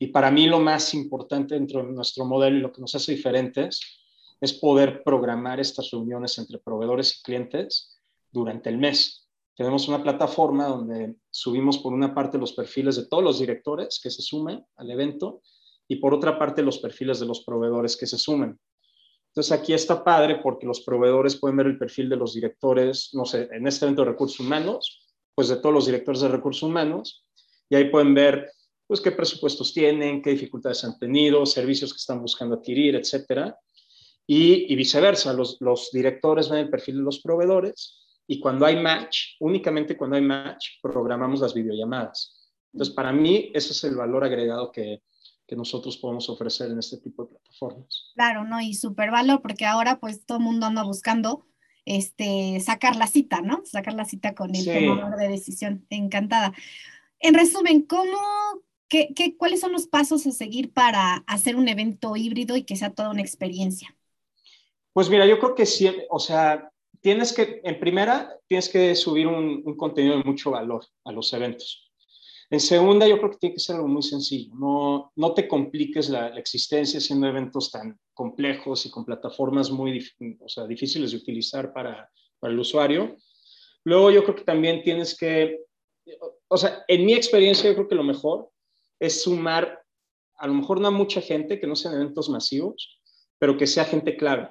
Y 0.00 0.08
para 0.08 0.32
mí 0.32 0.48
lo 0.48 0.58
más 0.58 0.92
importante 0.92 1.54
dentro 1.54 1.84
de 1.84 1.92
nuestro 1.92 2.24
modelo 2.24 2.56
y 2.56 2.60
lo 2.60 2.72
que 2.72 2.80
nos 2.80 2.96
hace 2.96 3.12
diferentes 3.12 3.80
es 4.40 4.54
poder 4.54 5.04
programar 5.04 5.60
estas 5.60 5.88
reuniones 5.92 6.36
entre 6.38 6.58
proveedores 6.58 7.16
y 7.16 7.22
clientes 7.22 7.96
durante 8.32 8.68
el 8.68 8.78
mes. 8.78 9.28
Tenemos 9.54 9.86
una 9.86 10.02
plataforma 10.02 10.66
donde 10.66 11.14
subimos 11.30 11.78
por 11.78 11.92
una 11.92 12.12
parte 12.12 12.38
los 12.38 12.54
perfiles 12.54 12.96
de 12.96 13.06
todos 13.06 13.22
los 13.22 13.38
directores 13.38 14.00
que 14.02 14.10
se 14.10 14.20
sumen 14.20 14.66
al 14.74 14.90
evento 14.90 15.42
y 15.86 15.94
por 16.00 16.12
otra 16.12 16.40
parte 16.40 16.62
los 16.62 16.78
perfiles 16.78 17.20
de 17.20 17.26
los 17.26 17.44
proveedores 17.44 17.96
que 17.96 18.08
se 18.08 18.18
sumen. 18.18 18.58
Entonces 19.36 19.52
aquí 19.52 19.74
está 19.74 20.02
padre 20.02 20.36
porque 20.42 20.64
los 20.64 20.80
proveedores 20.80 21.36
pueden 21.36 21.58
ver 21.58 21.66
el 21.66 21.76
perfil 21.76 22.08
de 22.08 22.16
los 22.16 22.32
directores, 22.32 23.10
no 23.12 23.26
sé, 23.26 23.50
en 23.52 23.66
este 23.66 23.84
evento 23.84 24.00
de 24.02 24.12
recursos 24.12 24.40
humanos, 24.40 25.06
pues 25.34 25.48
de 25.48 25.56
todos 25.56 25.74
los 25.74 25.84
directores 25.84 26.22
de 26.22 26.28
recursos 26.28 26.62
humanos, 26.62 27.22
y 27.68 27.76
ahí 27.76 27.90
pueden 27.90 28.14
ver 28.14 28.50
pues 28.86 29.02
qué 29.02 29.12
presupuestos 29.12 29.74
tienen, 29.74 30.22
qué 30.22 30.30
dificultades 30.30 30.82
han 30.84 30.98
tenido, 30.98 31.44
servicios 31.44 31.92
que 31.92 31.98
están 31.98 32.22
buscando 32.22 32.54
adquirir, 32.54 32.94
etcétera. 32.96 33.58
Y, 34.26 34.74
viceversa, 34.74 35.34
los, 35.34 35.58
los 35.60 35.90
directores 35.92 36.48
ven 36.48 36.60
el 36.60 36.70
perfil 36.70 36.96
de 36.96 37.02
los 37.02 37.20
proveedores 37.20 38.06
y 38.26 38.40
cuando 38.40 38.64
hay 38.64 38.80
match, 38.80 39.36
únicamente 39.40 39.98
cuando 39.98 40.16
hay 40.16 40.22
match, 40.22 40.80
programamos 40.80 41.40
las 41.40 41.52
videollamadas. 41.52 42.54
Entonces, 42.72 42.94
para 42.94 43.12
mí, 43.12 43.50
ese 43.52 43.72
es 43.72 43.84
el 43.84 43.96
valor 43.96 44.24
agregado 44.24 44.72
que, 44.72 45.02
que 45.46 45.56
nosotros 45.56 45.96
podemos 45.96 46.28
ofrecer 46.28 46.70
en 46.70 46.78
este 46.78 46.98
tipo 46.98 47.24
de 47.24 47.30
plataformas. 47.30 48.10
Claro, 48.14 48.44
¿no? 48.44 48.60
Y 48.60 48.74
súper 48.74 49.10
valor, 49.10 49.42
porque 49.42 49.64
ahora 49.64 49.98
pues 50.00 50.24
todo 50.24 50.38
el 50.38 50.44
mundo 50.44 50.66
anda 50.66 50.82
buscando 50.82 51.46
este, 51.84 52.58
sacar 52.60 52.96
la 52.96 53.06
cita, 53.06 53.40
¿no? 53.40 53.62
Sacar 53.64 53.94
la 53.94 54.04
cita 54.04 54.34
con 54.34 54.54
el 54.54 54.64
tomador 54.64 55.16
de 55.16 55.28
decisión. 55.28 55.86
Encantada. 55.88 56.52
En 57.20 57.34
resumen, 57.34 57.82
¿cómo, 57.82 58.18
qué, 58.88 59.14
qué, 59.14 59.36
cuáles 59.36 59.60
son 59.60 59.72
los 59.72 59.86
pasos 59.86 60.26
a 60.26 60.32
seguir 60.32 60.72
para 60.72 61.24
hacer 61.28 61.56
un 61.56 61.68
evento 61.68 62.16
híbrido 62.16 62.56
y 62.56 62.64
que 62.64 62.76
sea 62.76 62.92
toda 62.92 63.10
una 63.10 63.22
experiencia? 63.22 63.96
Pues 64.92 65.08
mira, 65.08 65.26
yo 65.26 65.38
creo 65.38 65.54
que 65.54 65.66
sí, 65.66 65.88
o 66.10 66.18
sea, 66.18 66.70
tienes 67.00 67.32
que, 67.32 67.60
en 67.62 67.78
primera, 67.78 68.36
tienes 68.48 68.68
que 68.68 68.94
subir 68.94 69.28
un, 69.28 69.62
un 69.64 69.76
contenido 69.76 70.18
de 70.18 70.24
mucho 70.24 70.50
valor 70.50 70.84
a 71.04 71.12
los 71.12 71.32
eventos. 71.32 71.85
En 72.48 72.60
segunda, 72.60 73.08
yo 73.08 73.18
creo 73.18 73.30
que 73.32 73.38
tiene 73.38 73.54
que 73.54 73.60
ser 73.60 73.76
algo 73.76 73.88
muy 73.88 74.02
sencillo. 74.02 74.54
No, 74.54 75.12
no 75.16 75.34
te 75.34 75.48
compliques 75.48 76.08
la, 76.08 76.28
existencia 76.38 76.98
haciendo 76.98 77.26
eventos 77.26 77.72
tan 77.72 77.98
complejos 78.14 78.86
y 78.86 78.90
con 78.90 79.04
plataformas 79.04 79.70
muy 79.70 79.98
o 80.40 80.48
sea, 80.48 80.66
difíciles 80.66 81.10
de 81.10 81.16
utilizar 81.16 81.72
para, 81.72 82.08
para 82.38 82.52
el 82.52 82.58
usuario. 82.58 83.16
Luego, 83.82 84.10
yo 84.10 84.22
creo 84.22 84.36
que 84.36 84.44
también 84.44 84.82
tienes 84.82 85.16
que, 85.16 85.60
o 86.48 86.56
sea, 86.56 86.84
en 86.86 87.04
mi 87.04 87.14
experiencia, 87.14 87.68
yo 87.68 87.74
creo 87.74 87.88
que 87.88 87.94
lo 87.96 88.04
mejor 88.04 88.50
es 89.00 89.22
sumar, 89.22 89.82
a 90.36 90.46
lo 90.46 90.54
mejor 90.54 90.80
no 90.80 90.88
a 90.88 90.92
mucha 90.92 91.20
gente, 91.20 91.58
que 91.58 91.66
no 91.66 91.74
sean 91.74 91.94
eventos 91.94 92.28
masivos, 92.28 93.00
pero 93.38 93.56
que 93.56 93.66
sea 93.66 93.84
gente 93.84 94.16
clave. 94.16 94.50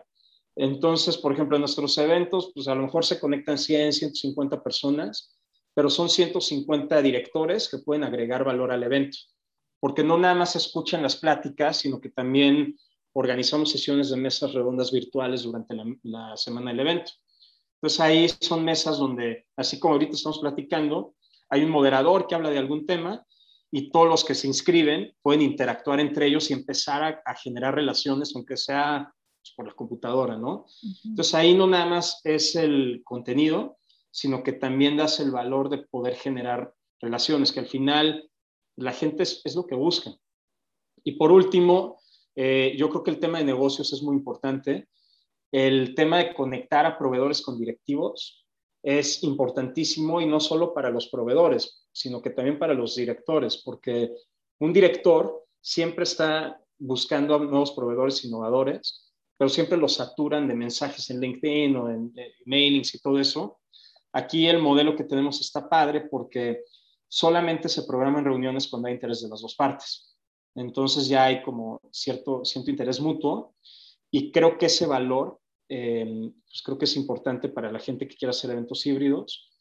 Entonces, 0.57 1.17
por 1.17 1.33
ejemplo, 1.33 1.57
en 1.57 1.61
nuestros 1.61 1.97
eventos, 1.97 2.51
pues 2.53 2.67
a 2.67 2.75
lo 2.75 2.83
mejor 2.83 3.05
se 3.05 3.19
conectan 3.19 3.57
100, 3.57 3.93
150 3.93 4.63
personas 4.63 5.34
pero 5.75 5.89
son 5.89 6.09
150 6.09 7.01
directores 7.01 7.69
que 7.69 7.79
pueden 7.79 8.05
agregar 8.05 8.45
valor 8.45 8.71
al 8.71 8.81
evento, 8.81 9.17
porque 9.79 10.03
no 10.03 10.17
nada 10.17 10.33
más 10.33 10.55
escuchan 10.55 11.03
las 11.03 11.17
pláticas, 11.17 11.77
sino 11.77 11.99
que 11.99 12.09
también 12.09 12.77
organizamos 13.13 13.71
sesiones 13.71 14.09
de 14.09 14.17
mesas 14.17 14.53
redondas 14.53 14.91
virtuales 14.91 15.43
durante 15.43 15.75
la, 16.03 16.35
semana 16.37 16.71
del 16.71 16.79
evento. 16.79 17.11
Entonces 17.75 17.99
ahí 17.99 18.29
son 18.39 18.63
mesas 18.63 18.97
donde, 18.97 19.45
así 19.57 19.77
como 19.77 19.93
ahorita 19.93 20.13
estamos 20.13 20.39
platicando, 20.39 21.13
hay 21.49 21.63
un 21.63 21.69
moderador 21.69 22.25
que 22.25 22.35
habla 22.35 22.49
de 22.49 22.57
algún 22.57 22.85
tema 22.85 23.25
y 23.69 23.91
todos 23.91 24.07
los 24.07 24.23
que 24.23 24.33
se 24.33 24.47
inscriben 24.47 25.13
pueden 25.21 25.41
interactuar 25.41 25.99
entre 25.99 26.27
ellos 26.27 26.49
y 26.49 26.53
empezar 26.53 27.21
a, 27.25 27.35
generar 27.35 27.75
relaciones, 27.75 28.33
aunque 28.33 28.55
sea 28.55 29.13
pues, 29.41 29.53
por 29.55 29.67
la 29.67 29.73
computadora, 29.73 30.37
¿no? 30.37 30.65
Entonces 31.03 31.35
ahí 31.35 31.53
no 31.53 31.67
nada 31.67 31.85
más 31.85 32.21
es 32.23 32.55
el 32.55 33.01
contenido, 33.03 33.77
sino 34.15 34.43
que 34.43 34.53
también 34.53 34.95
das 34.95 35.19
el 35.19 35.29
valor 35.29 35.67
de 35.67 35.79
poder 35.79 36.15
generar 36.15 36.73
relaciones, 37.01 37.51
que 37.51 37.59
al 37.59 37.67
final 37.67 38.31
la 38.77 38.93
gente 38.93 39.23
es, 39.23 39.55
lo 39.57 39.67
que 39.67 39.75
busca. 39.75 40.15
Y 41.03 41.17
por 41.17 41.33
último, 41.33 41.99
eh, 42.33 42.73
yo 42.77 42.89
creo 42.89 43.03
que 43.03 43.11
el 43.11 43.19
tema 43.19 43.39
de 43.39 43.43
negocios 43.43 43.91
es 43.91 44.01
muy 44.01 44.15
importante. 44.15 44.87
El 45.51 45.95
tema 45.95 46.19
de 46.19 46.33
conectar 46.33 46.85
a 46.85 46.97
proveedores 46.97 47.41
con 47.41 47.59
directivos 47.59 48.47
es 48.81 49.21
importantísimo 49.21 50.21
y 50.21 50.25
no 50.27 50.39
solo 50.39 50.73
para 50.73 50.89
los 50.89 51.09
proveedores, 51.09 51.85
sino 51.91 52.21
que 52.21 52.29
también 52.29 52.57
para 52.57 52.73
los 52.73 52.95
directores, 52.95 53.61
porque 53.65 54.13
un 54.59 54.71
director 54.71 55.45
siempre 55.59 56.05
está 56.05 56.57
buscando 56.77 57.37
nuevos 57.39 57.73
proveedores 57.73 58.23
innovadores, 58.23 59.13
pero 59.37 59.49
siempre 59.49 59.77
los 59.77 59.95
saturan 59.95 60.47
de 60.47 60.55
mensajes 60.55 61.09
en 61.09 61.19
LinkedIn 61.19 61.75
o 61.75 61.89
en, 61.89 62.13
en 62.15 62.31
mailings 62.45 62.95
y 62.95 62.99
todo 62.99 63.19
eso, 63.19 63.59
Aquí 64.15 64.47
el 64.47 64.59
modelo 64.59 64.95
que 64.95 65.03
tenemos 65.03 65.41
está 65.41 65.67
padre 65.67 66.07
porque 66.09 66.63
solamente 67.05 67.67
se 67.67 67.83
programan 67.83 68.23
reuniones 68.23 68.69
cuando 68.69 68.87
hay 68.87 68.93
interés 68.93 69.21
de 69.21 69.27
las 69.27 69.41
dos 69.41 69.55
partes. 69.55 70.15
Entonces 70.55 71.09
ya 71.09 71.25
hay 71.25 71.43
como 71.43 71.81
cierto, 71.91 72.45
cierto 72.45 72.71
interés 72.71 73.01
mutuo 73.01 73.55
y 74.09 74.31
creo 74.31 74.57
que 74.57 74.67
ese 74.67 74.85
valor, 74.85 75.41
eh, 75.67 76.31
pues 76.47 76.61
creo 76.63 76.77
que 76.77 76.85
es 76.85 76.95
importante 76.95 77.49
para 77.49 77.69
la 77.73 77.79
gente 77.79 78.07
que 78.07 78.15
quiera 78.15 78.29
hacer 78.29 78.51
eventos 78.51 78.85
híbridos. 78.85 79.51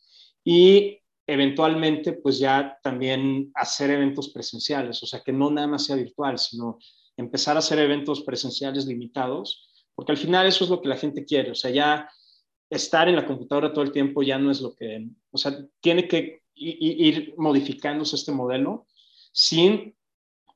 Y 0.44 1.00
eventualmente 1.26 2.12
pues 2.12 2.38
ya 2.38 2.78
también 2.80 3.50
hacer 3.56 3.90
eventos 3.90 4.28
presenciales, 4.28 5.02
o 5.02 5.06
sea, 5.06 5.20
que 5.20 5.32
no 5.32 5.50
nada 5.50 5.66
más 5.66 5.84
sea 5.84 5.96
virtual, 5.96 6.38
sino 6.38 6.78
empezar 7.16 7.56
a 7.56 7.58
hacer 7.58 7.80
eventos 7.80 8.22
presenciales 8.22 8.86
limitados, 8.86 9.68
porque 9.96 10.12
al 10.12 10.18
final 10.18 10.46
eso 10.46 10.62
es 10.62 10.70
lo 10.70 10.80
que 10.80 10.88
la 10.88 10.96
gente 10.96 11.24
quiere, 11.24 11.50
o 11.50 11.54
sea, 11.56 11.72
ya 11.72 12.08
estar 12.76 13.08
en 13.08 13.16
la 13.16 13.26
computadora 13.26 13.72
todo 13.72 13.84
el 13.84 13.92
tiempo 13.92 14.22
ya 14.22 14.38
no 14.38 14.50
es 14.50 14.60
lo 14.60 14.74
que, 14.74 15.08
o 15.30 15.38
sea, 15.38 15.58
tiene 15.80 16.08
que 16.08 16.42
ir 16.54 17.34
modificándose 17.36 18.16
este 18.16 18.32
modelo 18.32 18.86
sin 19.32 19.96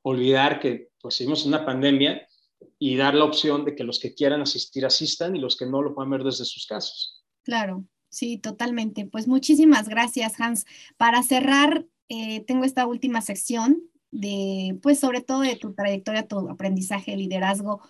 olvidar 0.01 0.59
que 0.59 0.89
pues 1.01 1.15
seguimos 1.15 1.43
en 1.43 1.49
una 1.49 1.65
pandemia 1.65 2.27
y 2.77 2.95
dar 2.95 3.13
la 3.13 3.25
opción 3.25 3.65
de 3.65 3.75
que 3.75 3.83
los 3.83 3.99
que 3.99 4.13
quieran 4.13 4.41
asistir 4.41 4.85
asistan 4.85 5.35
y 5.35 5.39
los 5.39 5.57
que 5.57 5.65
no 5.65 5.81
lo 5.81 5.93
puedan 5.93 6.11
ver 6.11 6.23
desde 6.23 6.45
sus 6.45 6.65
casas. 6.65 7.23
Claro, 7.43 7.85
sí, 8.09 8.37
totalmente. 8.37 9.05
Pues 9.05 9.27
muchísimas 9.27 9.89
gracias, 9.89 10.39
Hans. 10.39 10.65
Para 10.97 11.23
cerrar, 11.23 11.85
eh, 12.07 12.41
tengo 12.45 12.63
esta 12.63 12.85
última 12.85 13.21
sección 13.21 13.83
de, 14.11 14.77
pues 14.81 14.99
sobre 14.99 15.21
todo 15.21 15.41
de 15.41 15.55
tu 15.55 15.73
trayectoria, 15.73 16.27
tu 16.27 16.49
aprendizaje, 16.49 17.15
liderazgo. 17.15 17.81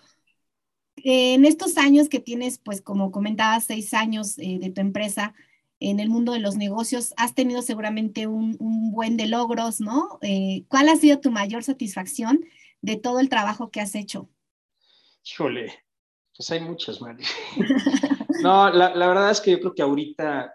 En 1.04 1.44
estos 1.44 1.76
años 1.78 2.08
que 2.08 2.20
tienes, 2.20 2.58
pues 2.58 2.80
como 2.82 3.10
comentabas, 3.10 3.64
seis 3.64 3.94
años 3.94 4.38
eh, 4.38 4.58
de 4.60 4.70
tu 4.70 4.80
empresa 4.80 5.34
en 5.80 5.98
el 5.98 6.10
mundo 6.10 6.32
de 6.32 6.40
los 6.40 6.56
negocios, 6.56 7.14
has 7.16 7.34
tenido 7.34 7.62
seguramente 7.62 8.26
un, 8.26 8.56
buen 8.92 9.16
de 9.16 9.26
logros, 9.26 9.80
¿no? 9.80 10.18
Eh, 10.20 10.64
¿Cuál 10.68 10.90
ha 10.90 10.96
sido 10.96 11.20
tu 11.20 11.30
mayor 11.30 11.64
satisfacción 11.64 12.44
de 12.82 12.96
todo 12.96 13.18
el 13.18 13.30
trabajo 13.30 13.70
que 13.70 13.80
has 13.80 13.94
hecho? 13.94 14.28
Híjole, 15.24 15.72
pues 16.36 16.50
hay 16.50 16.60
muchas, 16.60 17.00
Mari. 17.00 17.24
no, 18.42 18.70
la, 18.70 19.06
verdad 19.06 19.30
es 19.30 19.40
que 19.40 19.52
yo 19.52 19.60
creo 19.60 19.74
que 19.74 19.82
ahorita, 19.82 20.54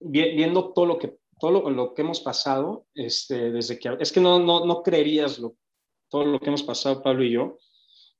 viendo 0.00 0.72
todo 0.72 0.86
lo 0.86 0.98
que, 0.98 1.18
todo 1.38 1.70
lo, 1.70 1.94
que 1.94 2.02
hemos 2.02 2.20
pasado, 2.20 2.86
este, 2.94 3.50
desde 3.50 3.78
que, 3.78 3.96
es 4.00 4.12
que 4.12 4.20
no, 4.20 4.38
no, 4.38 4.64
no 4.64 4.82
creerías 4.82 5.38
lo, 5.38 5.56
todo 6.08 6.24
lo 6.24 6.40
que 6.40 6.46
hemos 6.48 6.62
pasado, 6.62 7.02
Pablo 7.02 7.24
y 7.24 7.32
yo, 7.32 7.58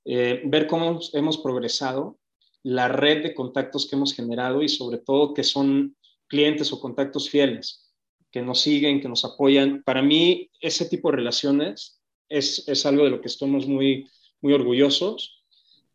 eh, 0.05 0.43
ver 0.45 0.67
cómo 0.67 1.01
hemos, 1.13 1.39
progresado, 1.39 2.19
la 2.63 2.89
red 2.89 3.23
de 3.23 3.35
contactos 3.35 3.87
que 3.87 3.97
hemos 3.97 4.15
generado 4.15 4.63
y 4.63 4.69
sobre 4.69 4.99
todo 4.99 5.35
que 5.35 5.45
son 5.45 5.97
clientes 6.27 6.73
o 6.73 6.81
contactos 6.81 7.31
fieles 7.31 7.93
que 8.31 8.43
nos 8.43 8.61
siguen, 8.61 9.01
que 9.01 9.09
nos 9.09 9.25
apoyan. 9.25 9.83
Para 9.85 10.03
mí, 10.03 10.51
ese 10.61 10.87
tipo 10.87 11.11
de 11.11 11.17
relaciones 11.17 12.01
es, 12.29 12.69
es 12.69 12.85
algo 12.85 13.05
de 13.05 13.11
lo 13.11 13.21
que 13.21 13.29
estamos 13.29 13.67
muy, 13.67 14.07
muy 14.41 14.53
orgullosos 14.53 15.39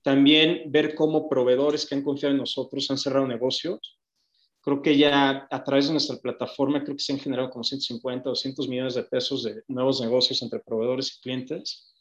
también 0.04 0.63
ver 0.68 0.96
cómo 0.96 1.30
proveedores 1.30 1.86
que 1.86 1.96
han 1.96 2.04
confiado 2.04 2.34
en 2.34 2.42
nosotros 2.42 2.92
han 2.92 2.98
cerrado 2.98 3.26
negocios. 3.26 3.98
Creo 4.62 4.82
que 4.82 4.98
ya 4.98 5.48
a 5.50 5.63
través 5.63 5.88
de 5.88 5.94
nuestra 5.94 6.18
plataforma 6.18 6.84
creo 6.84 6.96
que 6.96 7.04
se 7.04 7.13
han 7.13 7.20
generado 7.20 7.50
como 7.50 7.63
150, 7.63 8.30
200 8.30 8.68
millones 8.68 8.96
de 8.96 9.04
pesos 9.04 9.44
de 9.44 9.63
nuevos 9.68 10.02
negocios 10.02 10.42
entre 10.42 10.60
proveedores 10.60 11.16
y 11.16 11.22
clientes. 11.22 11.92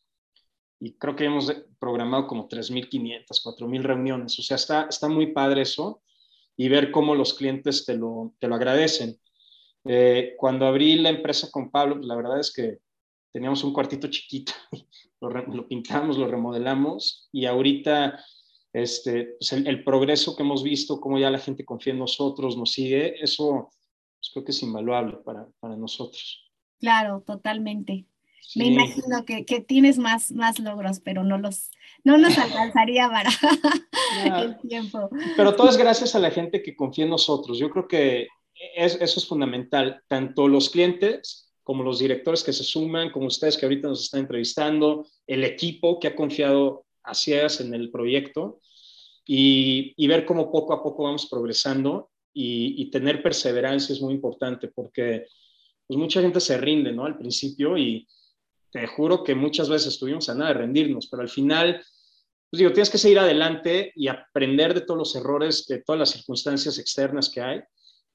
Y 0.85 0.95
creo 0.95 1.15
que 1.15 1.27
hemos 1.27 1.53
programado 1.79 2.27
como 2.27 2.49
3.500, 2.49 3.25
4.000 3.29 3.83
reuniones. 3.83 4.37
O 4.41 4.43
sea, 4.43 4.57
está, 4.57 4.87
está 4.91 5.09
muy 5.09 5.29
padre 5.29 5.63
eso 5.63 6.03
y 6.57 6.69
ver 6.69 6.91
cómo 6.91 7.15
los 7.15 7.35
clientes 7.35 7.87
te 7.87 7.97
lo, 7.97 8.35
te 8.41 8.49
lo 8.49 8.57
agradecen. 8.57 9.17
Eh, 9.85 10.35
cuando 10.37 10.67
abrí 10.67 10.97
la 10.97 11.11
empresa 11.11 11.49
con 11.53 11.71
Pablo, 11.71 11.99
la 12.01 12.17
verdad 12.17 12.41
es 12.41 12.53
que 12.53 12.79
teníamos 13.33 13.63
un 13.63 13.73
cuartito 13.73 14.09
chiquito 14.09 14.53
lo, 15.21 15.69
pintamos, 15.69 16.19
lo 16.19 16.27
remodelamos 16.27 17.29
y 17.31 17.47
ahorita 17.47 18.19
este, 18.73 19.37
pues 19.39 19.53
el, 19.53 19.85
progreso 19.85 20.35
que 20.35 20.43
hemos 20.43 20.65
visto, 20.65 21.01
cómo 21.01 21.17
ya 21.17 21.31
la 21.31 21.39
gente 21.39 21.65
confía 21.65 21.93
en 21.93 22.01
nosotros, 22.01 22.57
nos 22.57 22.73
sigue, 22.73 23.23
eso 23.23 23.71
pues 24.19 24.31
creo 24.33 24.45
que 24.45 24.51
es 24.51 24.63
invaluable 24.65 25.19
para, 25.25 25.47
para 25.61 25.77
nosotros. 25.77 26.51
Claro, 26.81 27.23
totalmente. 27.25 28.07
Me 28.57 28.67
imagino 28.67 29.25
que, 29.25 29.45
que, 29.45 29.61
tienes 29.61 29.99
más, 29.99 30.33
más 30.33 30.59
logros, 30.59 31.01
pero 31.01 31.25
no 31.25 31.39
los 31.39 31.71
no 32.05 32.19
nos 32.19 32.37
alcanzaría 32.37 33.09
para 33.09 33.31
el 34.43 34.59
tiempo. 34.69 35.09
Pero 35.37 35.55
todo 35.55 35.69
es 35.69 35.77
gracias 35.77 36.15
a 36.15 36.19
la 36.19 36.31
gente 36.31 36.63
que 36.63 36.75
confía 36.75 37.05
en 37.05 37.11
nosotros. 37.11 37.59
Yo 37.59 37.71
creo 37.71 37.87
que 37.87 38.29
es, 38.75 38.97
eso 39.01 39.21
es 39.21 39.27
fundamental. 39.27 40.03
Tanto 40.09 40.49
los 40.49 40.71
clientes 40.71 41.53
como 41.63 41.85
los 41.85 42.01
directores 42.01 42.43
que 42.43 42.53
se 42.53 42.65
suman, 42.65 43.11
como 43.11 43.27
ustedes 43.27 43.57
que 43.57 43.67
ahorita 43.67 43.89
nos 43.89 44.03
están 44.05 44.21
entrevistando, 44.21 45.07
el 45.27 45.45
equipo 45.45 46.01
que 46.01 46.09
ha 46.09 46.17
confiado 46.17 46.87
a 47.05 47.15
ciegas 47.15 47.61
en 47.61 47.73
el 47.75 47.91
proyecto 47.91 48.61
y, 49.25 50.07
ver 50.07 50.25
cómo 50.25 50.51
poco 50.51 50.73
a 50.73 50.83
poco 50.83 51.05
vamos 51.05 51.27
progresando 51.27 52.11
y, 52.35 52.91
tener 52.91 53.23
perseverancia 53.23 53.93
es 53.93 54.03
muy 54.03 54.15
importante 54.15 54.69
porque 54.69 55.27
pues 55.87 55.99
mucha 55.99 56.21
gente 56.21 56.41
se 56.41 56.59
rinde, 56.59 56.93
¿no? 56.93 57.05
Al 57.05 57.19
principio 57.19 57.77
y 57.77 58.07
te 58.73 58.87
juro 58.87 59.23
que 59.23 59.35
muchas 59.35 59.69
veces 59.69 59.95
estuvimos 59.95 60.29
a 60.29 60.35
nada 60.35 60.53
de 60.53 60.61
rendirnos, 60.61 61.07
pero 61.09 61.23
al 61.23 61.29
final, 61.29 61.85
pues 62.51 62.59
digo, 62.59 62.73
tienes 62.73 62.91
que 62.91 62.99
seguir 62.99 63.19
adelante 63.19 63.93
y 63.95 64.09
aprender 64.09 64.73
de 64.75 64.81
todos 64.81 64.99
los 64.99 65.15
errores, 65.15 65.67
de 65.67 65.83
todas 65.83 65.99
las 65.99 66.11
circunstancias 66.11 66.79
externas 66.79 67.29
que 67.29 67.43
hay 67.43 67.61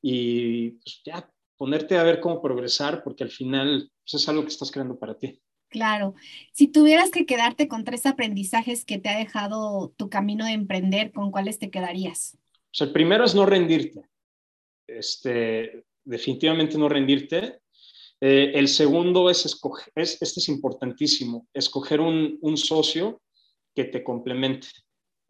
y 0.02 0.72
pues 0.72 1.02
ya 1.06 1.32
ponerte 1.58 1.98
a 1.98 2.04
ver 2.04 2.20
cómo 2.20 2.42
progresar, 2.42 3.04
porque 3.04 3.24
al 3.24 3.30
final 3.30 3.92
pues, 4.04 4.22
es 4.22 4.30
algo 4.30 4.42
que 4.42 4.50
estás 4.50 4.72
creando 4.72 4.98
para 4.98 5.18
ti. 5.18 5.40
Claro. 5.70 6.16
Si 6.54 6.68
tuvieras 6.68 7.12
que 7.12 7.26
quedarte 7.26 7.68
con 7.68 7.84
tres 7.84 8.06
aprendizajes 8.06 8.86
que 8.86 9.00
te 9.00 9.10
ha 9.10 9.18
dejado 9.18 9.94
tu 9.98 10.10
camino 10.10 10.46
de 10.46 10.54
emprender, 10.54 11.12
¿con 11.12 11.32
cuáles 11.32 11.60
te 11.60 11.70
quedarías? 11.70 12.38
Pues 12.72 12.82
el 12.82 12.94
primero 12.94 13.26
es 13.26 13.36
no 13.36 13.46
rendirte. 13.46 14.02
Este, 14.88 15.86
definitivamente 16.04 16.78
no 16.78 16.88
rendirte. 16.90 17.60
Eh, 18.20 18.52
el 18.56 18.68
segundo 18.68 19.30
es 19.30 19.46
escoger, 19.46 19.92
es, 19.96 20.20
este 20.22 20.40
es 20.40 20.50
importantísimo, 20.50 21.48
escoger 21.54 22.02
un, 22.02 22.38
un 22.42 22.58
socio 22.58 23.22
que 23.76 23.86
te 23.86 24.04
complemente. 24.04 24.68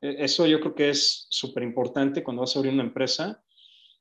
E, 0.02 0.24
eso 0.24 0.46
yo 0.46 0.60
creo 0.60 0.76
que 0.76 0.90
es 0.90 1.28
súper 1.30 1.64
importante 1.64 2.24
cuando 2.24 2.42
vas 2.42 2.56
a 2.56 2.60
abrir 2.60 2.74
una 2.74 2.84
empresa. 2.84 3.44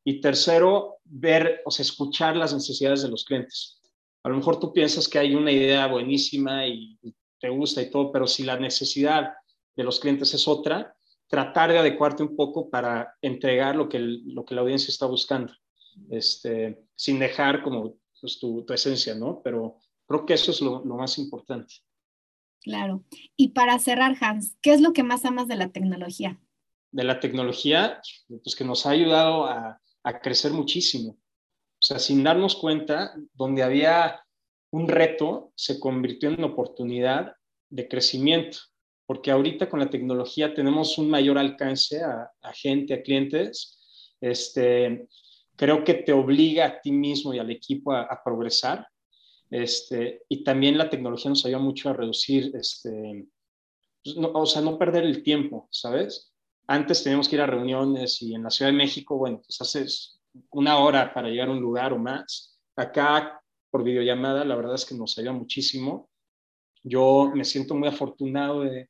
Y 0.05 0.21
tercero, 0.21 0.99
ver, 1.05 1.63
o 1.65 1.71
sea, 1.73 1.83
escuchar 1.83 2.37
las 2.37 2.55
necesidades 2.55 3.03
de 3.03 3.09
los 3.09 3.25
clientes. 3.25 3.81
A 4.23 4.29
lo 4.29 4.37
mejor 4.37 4.61
tú 4.61 4.73
piensas 4.73 5.09
que 5.09 5.19
hay 5.19 5.35
una 5.35 5.51
idea 5.51 5.89
buenísima 5.89 6.67
y, 6.67 6.97
te 7.39 7.49
gusta 7.49 7.83
y 7.83 7.91
todo, 7.91 8.13
pero 8.13 8.27
si 8.27 8.45
la 8.45 8.59
necesidad 8.59 9.35
de 9.75 9.85
los 9.85 10.01
clientes 10.01 10.33
es 10.33 10.49
otra, 10.49 10.97
tratar 11.29 11.71
de 11.71 11.79
adecuarte 11.79 12.23
un 12.23 12.35
poco 12.35 12.71
para 12.71 13.15
entregar 13.21 13.77
lo 13.77 13.89
que, 13.89 13.99
lo 13.99 14.45
que 14.45 14.55
la 14.55 14.63
audiencia 14.63 14.91
está 14.91 15.07
buscando, 15.07 15.53
este, 16.11 16.85
sin 16.95 17.19
dejar 17.19 17.63
como 17.63 17.99
pues, 18.21 18.39
tu, 18.39 18.65
tu, 18.65 18.73
esencia, 18.73 19.15
¿no? 19.15 19.41
Pero 19.43 19.79
creo 20.07 20.27
que 20.27 20.35
eso 20.35 20.51
es 20.51 20.61
lo, 20.61 20.85
lo, 20.85 20.97
más 20.97 21.19
importante. 21.19 21.75
Claro. 22.61 23.05
Y 23.37 23.49
para 23.49 23.79
cerrar, 23.79 24.17
Hans, 24.21 24.57
¿qué 24.61 24.73
es 24.73 24.81
lo 24.81 24.93
que 24.93 25.03
más 25.03 25.25
amas 25.25 25.49
de 25.49 25.57
la 25.57 25.71
tecnología? 25.71 26.41
De 26.91 27.05
la 27.05 27.21
tecnología, 27.21 28.01
pues 28.43 28.57
que 28.57 28.65
nos 28.65 28.87
ha 28.87 28.91
ayudado 28.91 29.47
a, 29.47 29.81
a 30.03 30.21
crecer 30.21 30.53
muchísimo. 30.53 31.13
O 31.13 31.83
sea, 31.83 31.99
sin 31.99 32.25
darnos 32.25 32.57
cuenta, 32.57 33.15
donde 33.35 33.63
había 33.63 34.25
un 34.71 34.89
reto, 34.89 35.53
se 35.55 35.79
convirtió 35.79 36.29
en 36.29 36.39
una 36.39 36.47
oportunidad 36.47 37.35
de 37.69 37.89
crecimiento, 37.89 38.59
porque 39.07 39.31
ahorita 39.31 39.69
con 39.69 39.81
la 39.81 39.91
tecnología 39.91 40.55
tenemos 40.55 40.99
un 40.99 41.11
mayor 41.11 41.39
alcance 41.39 42.03
a, 42.03 42.31
gente, 42.55 42.95
a 42.95 43.03
clientes. 43.03 43.79
Este, 44.21 45.07
creo 45.57 45.85
que 45.85 45.95
te 45.95 46.13
obliga 46.13 46.67
a 46.67 46.81
ti 46.81 46.93
mismo 46.93 47.35
y 47.35 47.39
al 47.39 47.51
equipo 47.51 47.93
a, 47.93 48.21
progresar. 48.25 48.87
Este, 49.51 50.23
y 50.29 50.43
también 50.43 50.77
la 50.77 50.91
tecnología 50.91 51.31
nos 51.31 51.45
ayuda 51.47 51.61
mucho 51.61 51.89
a 51.89 51.93
reducir, 51.93 52.51
este, 52.55 53.27
pues, 54.03 54.17
o 54.19 54.47
sea, 54.47 54.63
no 54.63 54.79
perder 54.79 55.05
el 55.05 55.23
tiempo, 55.23 55.69
¿sabes? 55.71 56.33
Antes 56.67 57.03
teníamos 57.03 57.29
que 57.29 57.37
ir 57.37 57.43
a 57.43 57.47
reuniones 57.47 58.21
y 58.23 58.35
en 58.35 58.43
la 58.43 58.51
Ciudad 58.51 58.71
de 58.71 58.77
México, 58.77 59.17
bueno, 59.17 59.39
pues 59.39 59.61
haces 59.61 60.21
una 60.51 60.79
hora 60.79 61.15
para 61.15 61.29
llegar 61.29 61.49
a 61.49 61.53
un 61.53 61.61
lugar 61.61 61.93
o 61.93 61.99
más. 61.99 62.59
Acá, 62.75 63.41
por 63.71 63.85
videollamada, 63.85 64.45
la 64.45 64.57
verdad 64.57 64.75
es 64.75 64.85
que 64.85 64.95
nos 64.95 65.17
ayuda 65.19 65.33
muchísimo. 65.33 66.11
Yo 66.83 67.31
me 67.35 67.45
siento 67.45 67.75
muy 67.75 67.89
afortunado 67.89 68.63
de, 68.63 68.89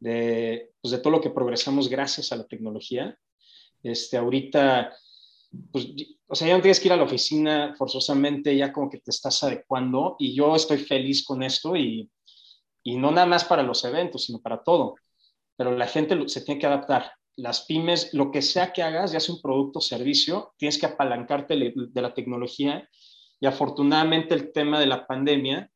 de, 0.00 0.72
pues 0.80 0.90
de 0.90 0.98
todo 0.98 1.12
lo 1.12 1.20
que 1.20 1.30
progresamos 1.30 1.88
gracias 1.88 2.32
a 2.32 2.36
la 2.36 2.46
tecnología. 2.46 3.16
Este, 3.82 4.16
ahorita, 4.16 4.92
pues, 5.70 5.88
o 6.26 6.34
sea, 6.34 6.48
ya 6.48 6.56
no 6.56 6.62
tienes 6.62 6.80
que 6.80 6.88
ir 6.88 6.92
a 6.92 6.96
la 6.96 7.04
oficina 7.04 7.74
forzosamente, 7.76 8.56
ya 8.56 8.72
como 8.72 8.88
que 8.90 8.98
te 8.98 9.10
estás 9.10 9.42
adecuando 9.42 10.16
y 10.18 10.34
yo 10.34 10.56
estoy 10.56 10.78
feliz 10.78 11.24
con 11.24 11.42
esto 11.42 11.76
y, 11.76 12.10
y 12.82 12.96
no 12.96 13.10
nada 13.10 13.26
más 13.26 13.44
para 13.44 13.62
los 13.62 13.84
eventos, 13.84 14.24
sino 14.24 14.40
para 14.40 14.62
todo 14.62 14.94
pero 15.56 15.76
la 15.76 15.86
gente 15.86 16.28
se 16.28 16.40
tiene 16.40 16.60
que 16.60 16.66
adaptar. 16.66 17.12
Las 17.36 17.62
pymes, 17.66 18.12
lo 18.12 18.30
que 18.30 18.42
sea 18.42 18.72
que 18.72 18.82
hagas, 18.82 19.12
ya 19.12 19.20
sea 19.20 19.34
un 19.34 19.40
producto 19.40 19.78
o 19.78 19.82
servicio, 19.82 20.54
tienes 20.56 20.78
que 20.78 20.86
apalancarte 20.86 21.54
de 21.54 22.02
la 22.02 22.14
tecnología 22.14 22.88
y 23.40 23.46
afortunadamente 23.46 24.34
el 24.34 24.52
tema 24.52 24.78
de 24.78 24.86
la 24.86 25.06
pandemia 25.06 25.70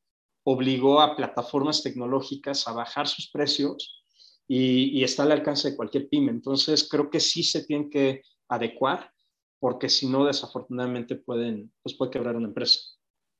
obligó 0.44 1.00
a 1.00 1.16
plataformas 1.16 1.82
tecnológicas 1.82 2.68
a 2.68 2.72
bajar 2.72 3.08
sus 3.08 3.30
precios 3.30 4.04
y, 4.46 5.02
está 5.02 5.24
al 5.24 5.32
alcance 5.32 5.70
de 5.70 5.76
cualquier 5.76 6.08
pyme. 6.08 6.30
Entonces, 6.30 6.88
creo 6.88 7.10
que 7.10 7.20
sí 7.20 7.42
se 7.42 7.64
tienen 7.64 7.90
que 7.90 8.22
adecuar 8.48 9.10
porque 9.66 9.88
si 9.88 10.06
no, 10.06 10.24
desafortunadamente 10.24 11.16
pueden, 11.16 11.72
pues 11.82 11.96
puede 11.96 12.12
quebrar 12.12 12.36
una 12.36 12.46
empresa. 12.46 12.78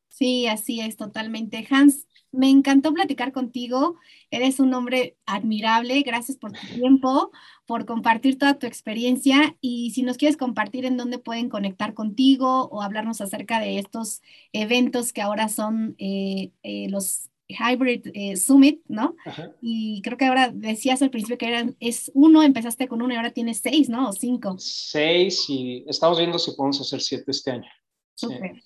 Sí, 0.09 0.49
así 0.49 0.81
es, 0.81 0.97
totalmente. 0.97 1.65
Hans, 1.71 2.09
me 2.33 2.51
encantó 2.51 2.93
platicar 2.93 3.31
contigo. 3.31 3.95
Eres 4.33 4.59
un 4.59 4.75
hombre 4.75 5.17
admirable. 5.25 6.03
Gracias 6.03 6.37
por 6.37 6.51
tu 6.51 6.59
tiempo, 6.75 7.31
por 7.65 7.87
compartir 7.87 8.39
toda 8.39 8.59
tu 8.59 8.67
experiencia. 8.67 9.57
Y 9.61 9.93
si 9.93 10.03
nos 10.03 10.17
quieres 10.17 10.37
compartir 10.37 10.85
en 10.85 10.97
dónde 10.97 11.21
pueden 11.21 11.49
conectar 11.49 11.95
contigo 11.95 12.67
o 12.73 12.83
hablarnos 12.83 13.21
acerca 13.21 13.61
de 13.61 13.79
estos 13.79 14.21
eventos 14.53 15.13
que 15.13 15.23
ahora 15.23 15.49
son 15.49 15.95
eh, 15.99 16.51
eh, 16.65 16.89
los 16.91 17.31
Hybrid 17.49 18.09
eh, 18.15 18.37
Summit, 18.37 18.81
¿no? 18.89 19.15
Y 19.61 20.03
creo 20.03 20.17
que 20.17 20.27
ahora 20.27 20.51
decías 20.53 21.03
al 21.03 21.11
principio 21.11 21.39
que 21.39 21.49
eran, 21.49 21.77
es 21.81 22.11
uno, 22.15 22.43
empezaste 22.43 22.89
con 22.89 23.03
uno 23.03 23.15
y 23.15 23.17
ahora 23.17 23.31
tienes 23.31 23.61
seis, 23.63 23.89
¿no? 23.89 24.09
O 24.09 24.13
cinco. 24.13 24.57
Seis 24.59 25.45
y 25.49 25.85
estamos 25.87 26.19
viendo 26.19 26.39
si 26.39 26.53
podemos 26.53 26.81
hacer 26.81 27.01
siete 27.01 27.31
este 27.31 27.53
año. 27.53 27.71
Súper. 28.15 28.63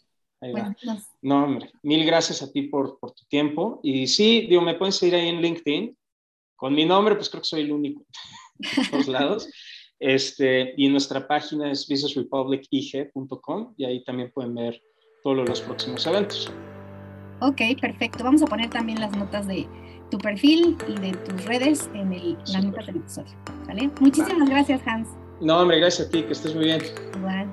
No, 1.22 1.44
hombre, 1.44 1.70
mil 1.82 2.04
gracias 2.06 2.42
a 2.42 2.50
ti 2.50 2.62
por, 2.62 2.98
por, 2.98 3.12
tu 3.12 3.24
tiempo. 3.26 3.80
Y 3.82 4.06
sí, 4.06 4.46
digo, 4.48 4.62
me 4.62 4.74
pueden 4.74 4.92
seguir 4.92 5.14
ahí 5.14 5.28
en 5.28 5.42
LinkedIn. 5.42 5.96
Con 6.56 6.74
mi 6.74 6.84
nombre, 6.84 7.14
pues 7.14 7.28
creo 7.28 7.42
que 7.42 7.48
soy 7.48 7.62
el 7.62 7.72
único 7.72 8.04
en 8.58 8.60
todos 8.90 9.08
lados. 9.08 9.48
Este, 9.98 10.72
y 10.78 10.88
nuestra 10.88 11.28
página 11.28 11.70
es 11.70 11.86
businessrepublicig.com 11.86 13.74
y 13.76 13.84
ahí 13.84 14.02
también 14.04 14.30
pueden 14.32 14.54
ver 14.54 14.82
todos 15.22 15.46
los 15.46 15.60
próximos 15.60 16.06
eventos. 16.06 16.50
Ok, 17.40 17.60
perfecto. 17.80 18.24
Vamos 18.24 18.42
a 18.42 18.46
poner 18.46 18.70
también 18.70 19.00
las 19.00 19.16
notas 19.16 19.46
de 19.46 19.66
tu 20.10 20.18
perfil 20.18 20.76
y 20.88 21.00
de 21.00 21.12
tus 21.12 21.44
redes 21.44 21.88
en 21.94 22.12
el, 22.12 22.36
la 22.52 22.60
nota 22.60 22.82
del 22.82 22.96
episodio. 22.96 23.32
¿Vale? 23.66 23.90
Muchísimas 24.00 24.48
gracias, 24.48 24.80
Hans. 24.86 25.08
No, 25.40 25.60
hombre, 25.60 25.78
gracias 25.78 26.08
a 26.08 26.10
ti, 26.10 26.22
que 26.22 26.32
estés 26.32 26.54
muy 26.54 26.66
bien. 26.66 26.82
Igual. 27.16 27.46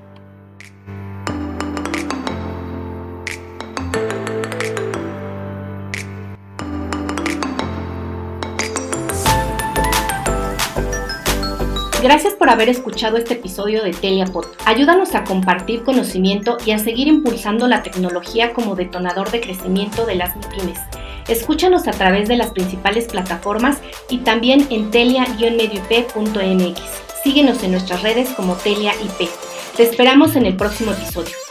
Gracias 12.08 12.36
por 12.36 12.49
haber 12.49 12.70
escuchado 12.70 13.18
este 13.18 13.34
episodio 13.34 13.84
de 13.84 13.91
Teliapod. 13.91 14.45
Ayúdanos 14.64 15.14
a 15.14 15.26
compartir 15.26 15.84
conocimiento 15.84 16.55
y 16.66 16.72
a 16.72 16.80
seguir 16.80 17.10
impulsando 17.10 17.68
la 17.68 17.84
tecnología 17.84 18.53
como 18.53 18.78
detonador 18.78 19.30
de 19.30 19.41
crecimiento 19.41 20.05
de 20.05 20.16
las 20.16 20.34
MIPIMES. 20.38 20.80
Escúchanos 21.28 21.86
a 21.86 21.91
través 21.91 22.30
de 22.30 22.38
las 22.38 22.51
principales 22.51 23.08
plataformas 23.08 23.80
y 24.10 24.20
también 24.20 24.68
en 24.70 24.89
telia-medioip.mx. 24.89 26.82
Síguenos 27.26 27.62
en 27.64 27.72
nuestras 27.72 28.01
redes 28.01 28.30
como 28.30 28.55
Telia 28.55 28.93
IP. 28.95 29.30
Te 29.76 29.84
esperamos 29.84 30.38
en 30.38 30.45
el 30.45 30.55
próximo 30.55 30.93
episodio. 30.93 31.47